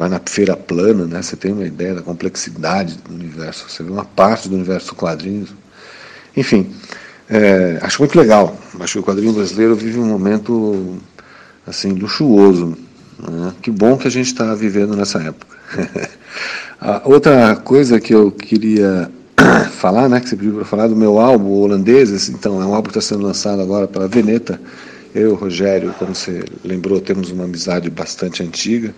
[0.00, 3.90] vai na feira plana, né, você tem uma ideia da complexidade do universo, você vê
[3.90, 5.50] uma parte do universo do quadrinhos.
[6.34, 6.70] Enfim,
[7.28, 8.58] é, acho muito legal.
[8.80, 10.96] Acho que o quadrinho brasileiro vive um momento
[11.66, 12.78] assim luxuoso.
[13.18, 13.52] Né?
[13.60, 15.54] Que bom que a gente está vivendo nessa época.
[17.04, 19.10] outra coisa que eu queria
[19.76, 22.90] falar, né, que você pediu para falar do meu álbum holandês, então é um álbum
[22.90, 24.58] que está sendo lançado agora pela Veneta.
[25.14, 28.94] Eu Rogério, como você lembrou, temos uma amizade bastante antiga.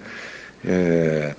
[0.64, 1.34] É,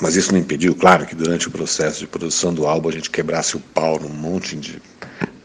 [0.00, 3.10] mas isso não impediu, claro, que durante o processo de produção do álbum a gente
[3.10, 4.82] quebrasse o pau num monte de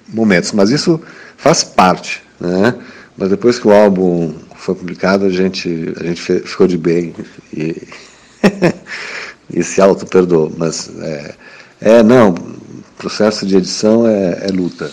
[0.07, 0.99] momentos, mas isso
[1.37, 2.75] faz parte, né?
[3.17, 7.15] Mas depois que o álbum foi publicado, a gente, a gente ficou de bem
[7.53, 7.87] e,
[9.53, 10.53] e se auto-perdoou.
[10.55, 11.35] Mas é,
[11.81, 12.33] é, não,
[12.97, 14.91] processo de edição é, é luta.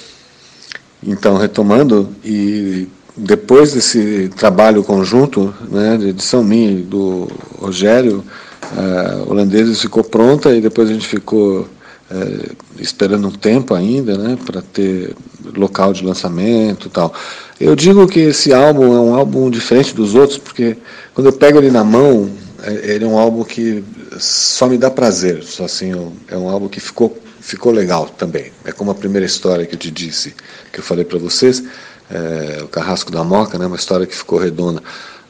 [1.02, 8.24] Então, retomando, e depois desse trabalho conjunto né, de edição minha e do Rogério,
[8.72, 14.36] uh, holandeses ficou pronta e depois a gente ficou uh, esperando um tempo ainda né,
[14.44, 15.14] para ter
[15.56, 17.14] local de lançamento e tal.
[17.60, 20.76] Eu digo que esse álbum é um álbum diferente dos outros porque
[21.14, 22.28] quando eu pego ele na mão,
[22.64, 23.84] é, ele é um álbum que
[24.18, 25.44] só me dá prazer.
[25.62, 25.92] Assim,
[26.28, 28.50] é um álbum que ficou ficou legal também.
[28.64, 30.34] É como a primeira história que eu te disse,
[30.72, 31.62] que eu falei para vocês
[32.10, 34.82] é, o Carrasco da Moca, né, uma história que ficou redonda.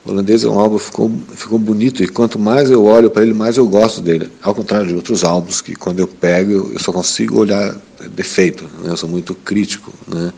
[0.05, 3.35] O holandês é um álbum ficou, ficou bonito e quanto mais eu olho para ele,
[3.35, 4.31] mais eu gosto dele.
[4.43, 7.77] Ao contrário de outros álbuns que quando eu pego eu só consigo olhar
[8.11, 8.65] defeito.
[8.83, 10.33] Né, eu sou muito crítico, né,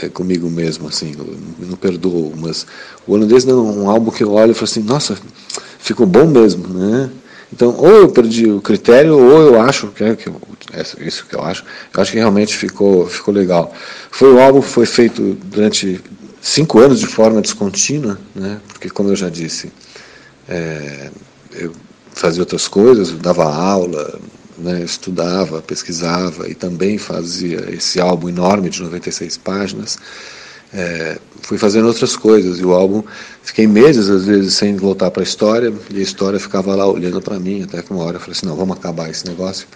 [0.00, 1.14] é comigo mesmo, assim,
[1.58, 2.32] não perdoo.
[2.36, 2.66] Mas
[3.06, 5.18] o holandês não é um álbum que eu olho e falo assim, nossa,
[5.78, 7.10] ficou bom mesmo, né?
[7.52, 11.36] Então, ou eu perdi o critério, ou eu acho, que é, que é isso que
[11.36, 13.72] eu acho, eu acho que realmente ficou, ficou legal.
[14.10, 16.00] Foi o álbum foi feito durante
[16.40, 18.60] cinco anos de forma descontínua, né?
[18.68, 19.72] porque, como eu já disse,
[20.48, 21.10] é,
[21.52, 21.72] eu
[22.12, 24.18] fazia outras coisas, dava aula,
[24.56, 29.98] né, estudava, pesquisava e também fazia esse álbum enorme de 96 páginas
[30.74, 33.04] é, fui fazendo outras coisas e o álbum
[33.42, 37.22] fiquei meses às vezes sem voltar para a história e a história ficava lá olhando
[37.22, 39.68] para mim até que uma hora eu falei assim não vamos acabar esse negócio.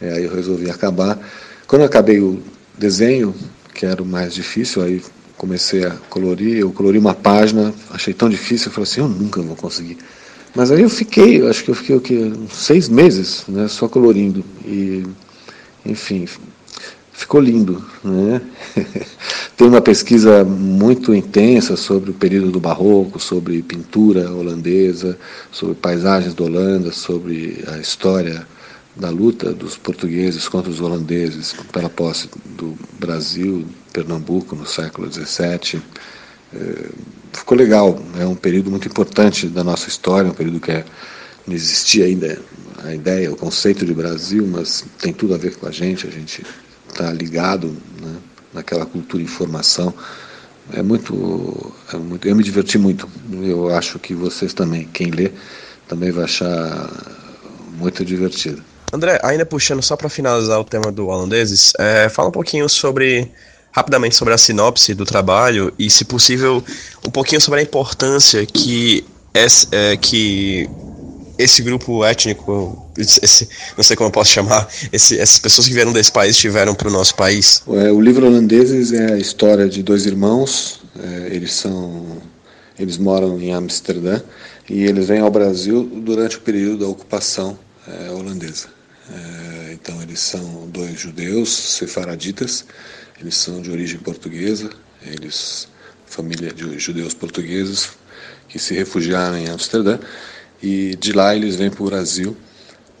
[0.00, 1.18] É, aí eu resolvi acabar.
[1.66, 2.40] Quando eu acabei o
[2.78, 3.34] desenho
[3.74, 5.02] que era o mais difícil aí
[5.36, 9.42] comecei a colorir eu colori uma página achei tão difícil eu falei assim eu nunca
[9.42, 9.98] vou conseguir.
[10.54, 14.42] Mas aí eu fiquei acho que eu fiquei o que seis meses né só colorindo.
[14.64, 15.04] E
[15.84, 16.26] enfim
[17.18, 17.84] ficou lindo.
[18.04, 18.40] Né?
[19.56, 25.18] Tem uma pesquisa muito intensa sobre o período do Barroco, sobre pintura holandesa,
[25.50, 28.46] sobre paisagens da Holanda, sobre a história
[28.94, 35.82] da luta dos portugueses contra os holandeses pela posse do Brasil, Pernambuco, no século XVII.
[36.54, 36.86] É,
[37.32, 40.84] ficou legal, é um período muito importante da nossa história, um período que é,
[41.46, 42.40] não existia ainda
[42.84, 46.10] a ideia, o conceito de Brasil, mas tem tudo a ver com a gente, a
[46.10, 46.44] gente
[46.98, 47.68] está ligado
[48.00, 48.16] né,
[48.52, 49.94] naquela cultura de informação.
[50.72, 52.28] É muito, é muito.
[52.28, 53.08] Eu me diverti muito.
[53.32, 55.32] Eu acho que vocês também, quem lê,
[55.86, 56.90] também vai achar
[57.78, 58.62] muito divertido.
[58.92, 63.30] André, ainda puxando só para finalizar o tema do holandeses, é, fala um pouquinho sobre
[63.70, 66.64] rapidamente sobre a sinopse do trabalho e, se possível,
[67.06, 69.04] um pouquinho sobre a importância que,
[69.70, 70.68] é, que
[71.38, 75.92] esse grupo étnico, esse, não sei como eu posso chamar, esse, essas pessoas que vieram
[75.92, 77.62] desse país tiveram para o nosso país?
[77.68, 80.80] É, o livro Holandeses é a história de dois irmãos.
[80.98, 82.20] É, eles são,
[82.78, 84.20] eles moram em Amsterdã
[84.68, 88.68] e eles vêm ao Brasil durante o período da ocupação é, holandesa.
[89.10, 92.64] É, então eles são dois judeus sefaraditas.
[93.20, 94.70] Eles são de origem portuguesa.
[95.06, 95.68] Eles
[96.04, 97.90] família de judeus portugueses
[98.48, 99.98] que se refugiaram em Amsterdã
[100.62, 102.36] e de lá eles vêm para o Brasil,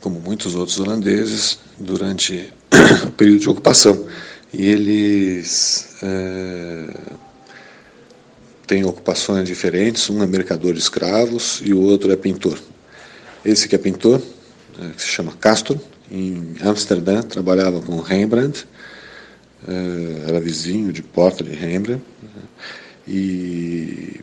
[0.00, 2.52] como muitos outros holandeses, durante
[3.06, 4.06] o período de ocupação.
[4.52, 6.94] E eles é,
[8.66, 12.58] têm ocupações diferentes, um é mercador de escravos e o outro é pintor.
[13.44, 14.22] Esse que é pintor,
[14.80, 18.66] é, que se chama Castro, em Amsterdã, trabalhava com Rembrandt,
[19.66, 22.02] é, era vizinho de porta de Rembrandt,
[23.06, 24.20] e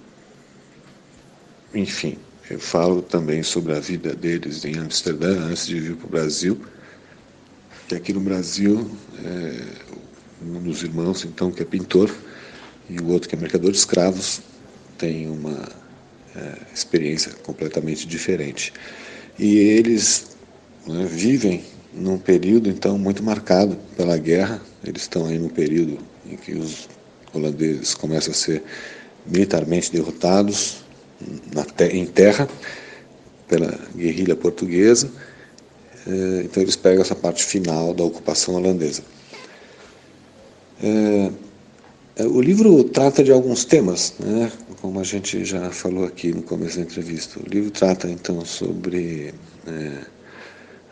[1.74, 2.18] enfim,
[2.50, 6.60] eu falo também sobre a vida deles em Amsterdã, antes de vir para o Brasil.
[7.92, 8.90] E aqui no Brasil,
[9.24, 9.62] é,
[10.44, 12.14] um dos irmãos, então, que é pintor,
[12.88, 14.42] e o outro que é mercador de escravos,
[14.98, 15.68] tem uma
[16.36, 18.72] é, experiência completamente diferente.
[19.40, 20.38] E eles
[20.88, 24.62] né, vivem num período, então, muito marcado pela guerra.
[24.84, 25.98] Eles estão aí no período
[26.30, 26.88] em que os
[27.34, 28.64] holandeses começam a ser
[29.26, 30.85] militarmente derrotados,
[31.92, 32.48] em terra
[33.48, 35.10] pela guerrilha portuguesa.
[36.08, 39.04] Eh, então eles pegam essa parte final da ocupação holandesa.
[40.84, 41.32] Eh,
[42.18, 44.52] eh, o livro trata de alguns temas, né?
[44.82, 47.40] como a gente já falou aqui no começo da entrevista.
[47.40, 49.34] O livro trata então sobre
[49.66, 49.92] é,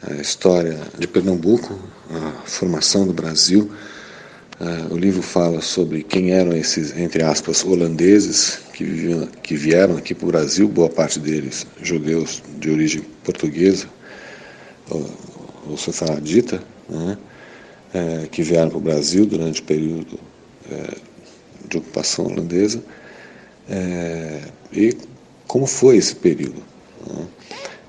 [0.02, 1.78] a história de Pernambuco,
[2.10, 3.72] a formação do Brasil,
[4.92, 10.14] o livro fala sobre quem eram esses, entre aspas, holandeses que, viviam, que vieram aqui
[10.14, 13.88] para o Brasil, boa parte deles judeus de origem portuguesa
[14.90, 15.10] ou,
[15.70, 17.18] ou sefaradita, né,
[17.94, 20.20] é, que vieram para o Brasil durante o período
[20.70, 20.98] é,
[21.70, 22.84] de ocupação holandesa.
[23.70, 24.42] É,
[24.72, 24.96] e
[25.48, 26.62] como foi esse período?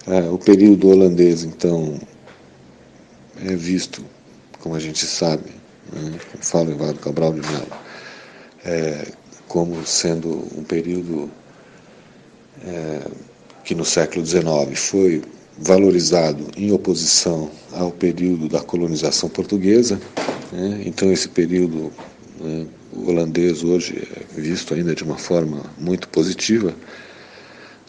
[0.06, 0.28] Né?
[0.30, 1.98] O período holandês, então,
[3.44, 4.04] é visto,
[4.60, 5.50] como a gente sabe,
[5.92, 7.66] né, como fala Cabral de Mello,
[8.64, 9.08] é,
[9.48, 11.30] como sendo um período
[12.64, 13.00] é,
[13.64, 15.22] que no século XIX foi
[15.58, 20.00] valorizado em oposição ao período da colonização portuguesa.
[20.52, 20.82] Né?
[20.84, 21.92] Então, esse período
[22.40, 22.66] né,
[23.06, 26.74] holandês hoje é visto ainda de uma forma muito positiva.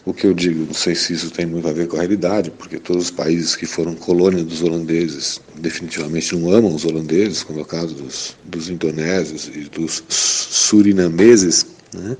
[0.06, 2.52] O que eu digo, não sei se isso tem muito a ver com a realidade,
[2.52, 7.58] porque todos os países que foram colônia dos holandeses definitivamente não amam os holandeses, como
[7.58, 11.66] é o caso dos, dos indonésios e dos surinameses.
[11.92, 12.16] Né?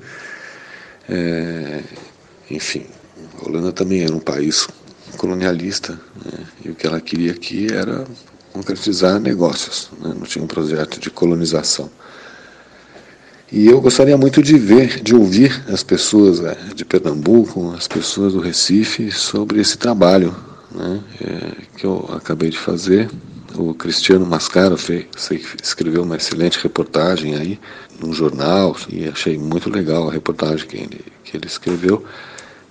[1.09, 1.83] É,
[2.51, 2.87] enfim,
[3.41, 4.67] a Holanda também era um país
[5.17, 5.93] colonialista
[6.25, 6.45] né?
[6.65, 8.05] e o que ela queria aqui era
[8.53, 10.13] concretizar negócios, né?
[10.13, 11.89] não tinha um projeto de colonização.
[13.51, 18.33] E eu gostaria muito de ver, de ouvir as pessoas é, de Pernambuco, as pessoas
[18.33, 20.35] do Recife, sobre esse trabalho
[20.75, 23.09] né, é, que eu acabei de fazer.
[23.55, 25.07] O Cristiano Mascaro fez,
[25.63, 27.59] escreveu uma excelente reportagem aí
[28.01, 32.05] num jornal e achei muito legal a reportagem que ele, que ele escreveu.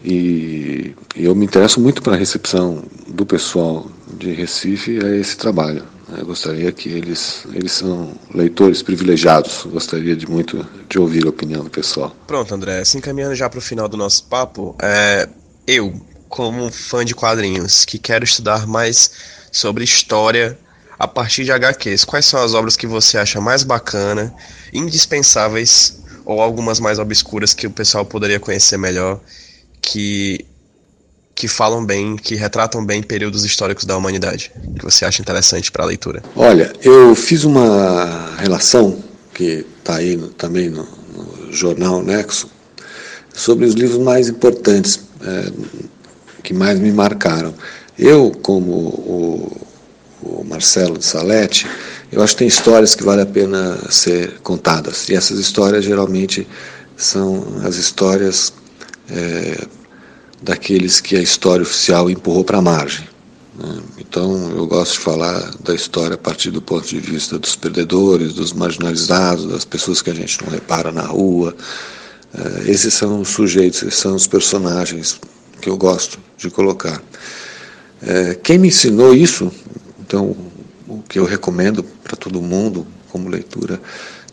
[0.04, 5.38] E, e eu me interesso muito para a recepção do pessoal de Recife a esse
[5.38, 5.84] trabalho.
[6.10, 9.64] Eu gostaria que eles, eles são leitores privilegiados.
[9.66, 12.16] Gostaria de muito de ouvir a opinião do pessoal.
[12.28, 12.84] Pronto, André.
[12.86, 15.28] Se encaminhando já para o final do nosso papo, é,
[15.66, 15.94] eu,
[16.30, 19.12] como fã de quadrinhos, que quero estudar mais
[19.52, 20.58] sobre história
[20.98, 24.34] a partir de HQs, quais são as obras que você acha mais bacana,
[24.72, 29.20] indispensáveis ou algumas mais obscuras que o pessoal poderia conhecer melhor,
[29.82, 30.46] que
[31.36, 35.84] que falam bem, que retratam bem períodos históricos da humanidade, que você acha interessante para
[35.84, 36.24] a leitura?
[36.34, 42.50] Olha, eu fiz uma relação que está aí no, também no, no, jornal Nexo
[43.34, 45.52] sobre os livros mais importantes é,
[46.42, 47.54] que mais me marcaram.
[48.00, 49.68] Eu, como o,
[50.24, 51.68] o Marcelo de Salete,
[52.12, 55.10] eu acho que tem histórias que vale a pena ser contadas.
[55.10, 56.48] E essas histórias geralmente
[56.96, 58.54] são as histórias
[59.10, 59.68] é,
[60.42, 63.08] daqueles que a história oficial empurrou para a margem.
[63.58, 63.80] Né?
[63.98, 68.34] Então, eu gosto de falar da história a partir do ponto de vista dos perdedores,
[68.34, 71.56] dos marginalizados, das pessoas que a gente não repara na rua.
[72.34, 75.20] É, esses são os sujeitos, esses são os personagens
[75.62, 77.02] que eu gosto de colocar.
[78.02, 79.52] É, quem me ensinou isso,
[80.00, 80.36] então,
[80.88, 83.82] o que eu recomendo para todo mundo como leitura,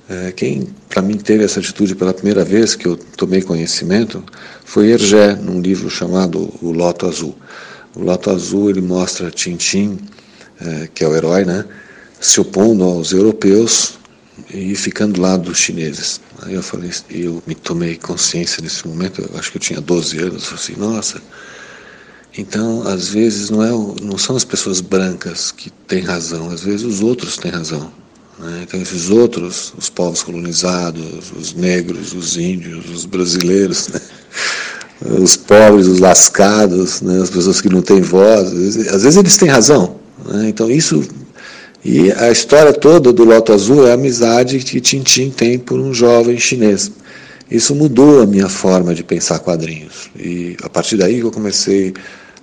[0.08, 4.22] é, quem, para mim, teve essa atitude pela primeira vez que eu tomei conhecimento
[4.64, 7.36] foi Hergé, num livro chamado O Loto Azul.
[7.94, 9.98] O Loto Azul ele mostra Tintim,
[10.60, 11.64] é, que é o herói, né,
[12.20, 13.98] se opondo aos europeus
[14.52, 16.20] e ficando do lado dos chineses.
[16.42, 20.18] Aí eu falei, eu me tomei consciência nesse momento, eu acho que eu tinha 12
[20.18, 21.22] anos, eu falei assim, nossa.
[22.36, 23.70] Então, às vezes não é,
[24.02, 27.92] não são as pessoas brancas que têm razão, às vezes os outros têm razão.
[28.38, 28.60] Né?
[28.62, 34.00] Então, esses outros, os povos colonizados, os negros, os índios, os brasileiros, né?
[35.20, 37.20] os pobres, os lascados, né?
[37.20, 38.48] as pessoas que não têm voz,
[38.88, 39.96] às vezes eles têm razão.
[40.26, 40.48] Né?
[40.48, 41.02] Então, isso.
[41.84, 45.92] E a história toda do Loto Azul é a amizade que Tintin tem por um
[45.92, 46.90] jovem chinês.
[47.50, 50.08] Isso mudou a minha forma de pensar quadrinhos.
[50.16, 51.92] E a partir daí eu comecei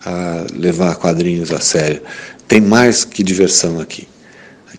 [0.05, 2.01] a levar quadrinhos a sério.
[2.47, 4.07] Tem mais que diversão aqui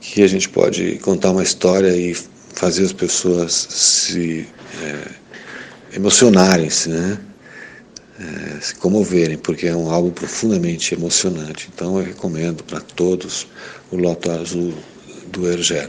[0.01, 2.17] que a gente pode contar uma história e
[2.55, 4.47] fazer as pessoas se
[4.83, 7.19] é, emocionarem-se, né?
[8.19, 11.71] É, se comoverem, porque é um álbum profundamente emocionante.
[11.75, 13.47] Então eu recomendo para todos
[13.91, 14.75] o Loto Azul
[15.33, 15.89] do Hergé.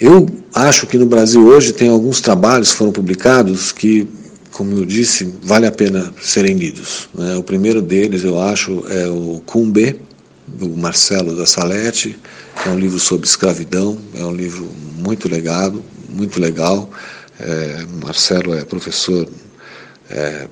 [0.00, 4.08] Eu acho que no Brasil hoje tem alguns trabalhos que foram publicados que,
[4.50, 7.08] como eu disse, vale a pena serem lidos.
[7.14, 7.36] Né?
[7.36, 9.96] O primeiro deles, eu acho, é o Cumbé,
[10.46, 12.18] do Marcelo da Salete.
[12.66, 14.64] É um livro sobre escravidão, é um livro
[14.96, 16.90] muito legado, muito legal.
[17.40, 19.28] É, Marcelo é professor,
[20.10, 20.48] é,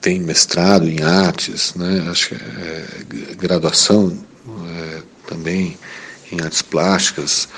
[0.00, 2.06] tem mestrado em artes, né?
[2.10, 2.86] acho que é,
[3.36, 4.16] graduação
[4.66, 5.76] é, também
[6.30, 7.48] em artes plásticas,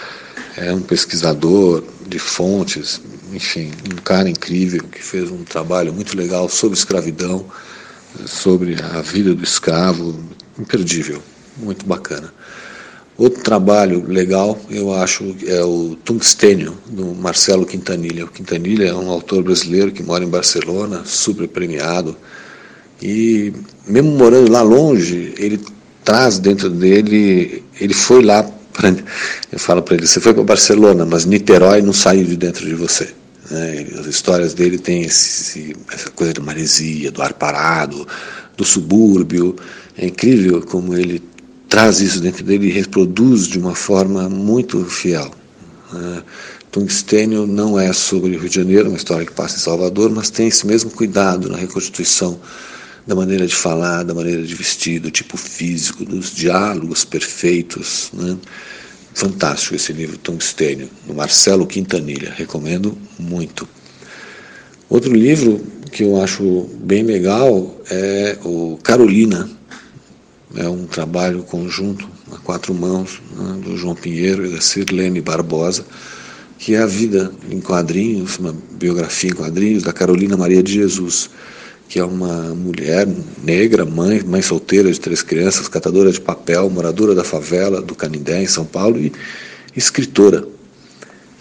[0.56, 3.00] é um pesquisador de fontes,
[3.32, 7.46] enfim, um cara incrível que fez um trabalho muito legal sobre escravidão,
[8.26, 10.18] sobre a vida do escravo,
[10.58, 11.22] imperdível,
[11.56, 12.32] muito bacana.
[13.18, 18.26] Outro trabalho legal, eu acho, é o Tungstênio, do Marcelo Quintanilha.
[18.26, 22.14] O Quintanilha é um autor brasileiro que mora em Barcelona, super premiado.
[23.00, 23.54] E
[23.86, 25.58] mesmo morando lá longe, ele
[26.04, 28.42] traz dentro dele, ele foi lá,
[28.72, 28.94] pra,
[29.50, 32.74] eu falo para ele, você foi para Barcelona, mas Niterói não saiu de dentro de
[32.74, 33.08] você.
[33.50, 33.86] Né?
[33.98, 38.06] As histórias dele têm esse, essa coisa da maresia, do ar parado,
[38.56, 39.56] do subúrbio.
[39.98, 41.22] É incrível como ele
[41.68, 45.30] traz isso dentro dele e reproduz de uma forma muito fiel.
[45.92, 46.22] Né?
[46.70, 50.28] Tungstênio não é sobre o Rio de Janeiro, uma história que passa em Salvador, mas
[50.28, 52.38] tem esse mesmo cuidado na reconstituição
[53.06, 58.10] da maneira de falar, da maneira de vestir, do tipo físico, dos diálogos perfeitos.
[58.12, 58.36] Né?
[59.14, 63.66] Fantástico esse livro Tungstênio, do Marcelo Quintanilha, recomendo muito.
[64.90, 69.48] Outro livro que eu acho bem legal é o Carolina,
[70.54, 75.84] é um trabalho conjunto a quatro mãos né, do João Pinheiro e da Sirlene Barbosa,
[76.58, 81.30] que é a vida em quadrinhos, uma biografia em quadrinhos da Carolina Maria de Jesus,
[81.88, 83.06] que é uma mulher
[83.42, 88.42] negra, mãe, mãe solteira de três crianças, catadora de papel, moradora da favela do Canindé,
[88.42, 89.12] em São Paulo, e
[89.76, 90.46] escritora.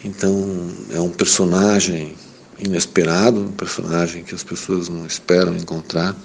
[0.04, 2.14] Então, é um personagem
[2.60, 6.16] inesperado, um personagem que as pessoas não esperam encontrar,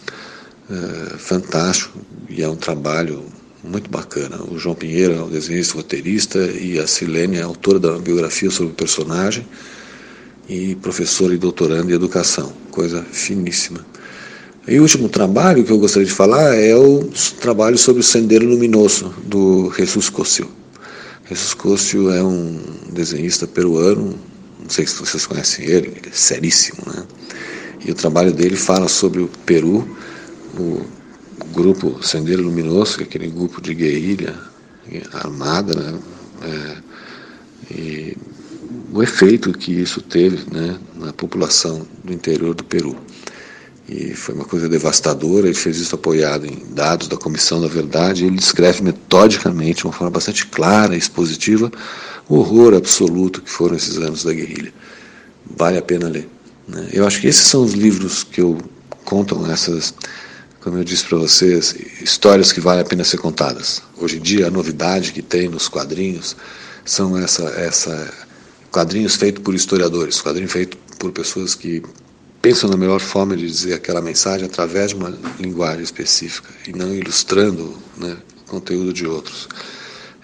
[0.71, 1.99] é, fantástico,
[2.29, 3.25] e é um trabalho
[3.63, 4.41] muito bacana.
[4.51, 8.73] O João Pinheiro é o desenhista roteirista e a Silene é autora da biografia sobre
[8.73, 9.47] o personagem
[10.49, 13.85] e professora e doutoranda em educação, coisa finíssima.
[14.67, 17.11] E o último trabalho que eu gostaria de falar é o
[17.41, 20.49] trabalho sobre o Sendeiro Luminoso, do Jesus Cosio.
[21.29, 22.61] Jesus Cosio é um
[22.93, 24.19] desenhista peruano,
[24.63, 27.05] não sei se vocês conhecem ele, ele é seríssimo, né?
[27.85, 29.89] E o trabalho dele fala sobre o Peru,
[30.59, 30.85] o
[31.53, 34.35] grupo Sendeiro Luminoso, que é aquele grupo de guerrilha
[35.13, 35.99] armada, né?
[36.43, 36.77] É,
[37.73, 38.17] e
[38.93, 42.97] o efeito que isso teve né, na população do interior do Peru.
[43.89, 48.25] E foi uma coisa devastadora, ele fez isso apoiado em dados da Comissão da Verdade,
[48.25, 51.71] ele descreve metodicamente, de uma forma bastante clara e expositiva,
[52.29, 54.73] o horror absoluto que foram esses anos da guerrilha.
[55.57, 56.29] Vale a pena ler.
[56.69, 56.89] Né?
[56.93, 58.59] Eu acho que esses são os livros que eu
[59.05, 59.93] contam essas
[60.61, 63.83] como eu disse para vocês, histórias que valem a pena ser contadas.
[63.97, 66.37] Hoje em dia, a novidade que tem nos quadrinhos
[66.85, 68.13] são essa, essa
[68.71, 71.83] quadrinhos feitos por historiadores, quadrinhos feitos por pessoas que
[72.43, 76.95] pensam na melhor forma de dizer aquela mensagem através de uma linguagem específica e não
[76.95, 79.49] ilustrando né, o conteúdo de outros.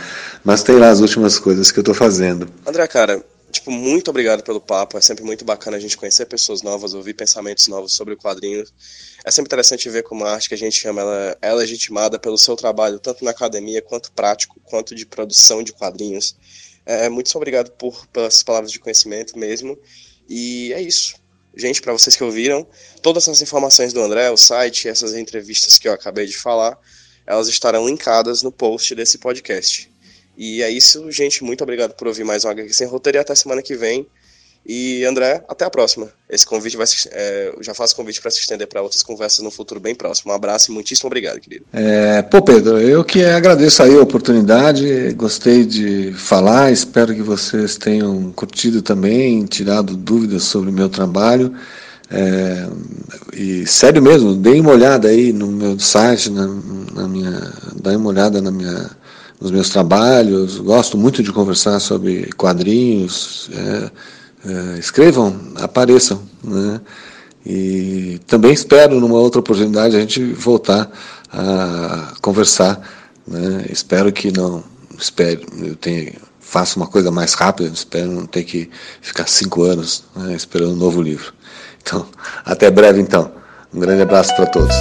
[0.43, 2.47] mas tem lá as últimas coisas que eu estou fazendo.
[2.65, 3.23] André, cara,
[3.55, 4.97] tipo, muito obrigado pelo papo.
[4.97, 8.63] É sempre muito bacana a gente conhecer pessoas novas, ouvir pensamentos novos sobre o quadrinho.
[9.23, 12.37] É sempre interessante ver como a arte que a gente chama ela é legitimada pelo
[12.37, 16.35] seu trabalho, tanto na academia quanto prático, quanto de produção de quadrinhos.
[16.85, 19.77] É, muito obrigado por pelas palavras de conhecimento mesmo.
[20.29, 21.15] E é isso.
[21.55, 22.67] Gente, para vocês que ouviram,
[23.01, 26.77] todas essas informações do André, o site, essas entrevistas que eu acabei de falar,
[27.25, 29.89] elas estarão linkadas no post desse podcast.
[30.37, 31.43] E é isso, gente.
[31.43, 34.07] Muito obrigado por ouvir mais um HQ Sem Roteiro e até semana que vem.
[34.67, 36.09] E André, até a próxima.
[36.27, 39.51] Esse convite vai se, é, já faço convite para se estender para outras conversas no
[39.51, 40.31] futuro bem próximo.
[40.31, 41.65] Um abraço e muitíssimo obrigado, querido.
[41.71, 47.77] É, pô, Pedro, eu que agradeço aí a oportunidade, gostei de falar, espero que vocês
[47.77, 51.55] tenham curtido também, tirado dúvidas sobre o meu trabalho.
[52.09, 52.67] É,
[53.33, 56.47] e sério mesmo, deem uma olhada aí no meu site, na,
[56.93, 58.89] na minha, dêem uma olhada na minha,
[59.39, 60.57] nos meus trabalhos.
[60.57, 63.49] Gosto muito de conversar sobre quadrinhos.
[63.53, 63.91] É,
[64.45, 66.21] é, escrevam, apareçam.
[66.43, 66.81] Né?
[67.45, 70.89] E também espero, numa outra oportunidade, a gente voltar
[71.31, 72.81] a conversar.
[73.27, 73.65] Né?
[73.69, 74.63] Espero que não.
[74.97, 78.69] Espero, eu tenha, faça uma coisa mais rápida, espero não ter que
[79.01, 81.33] ficar cinco anos né, esperando um novo livro.
[81.81, 82.05] Então,
[82.45, 83.31] até breve então.
[83.73, 84.75] Um grande abraço para todos.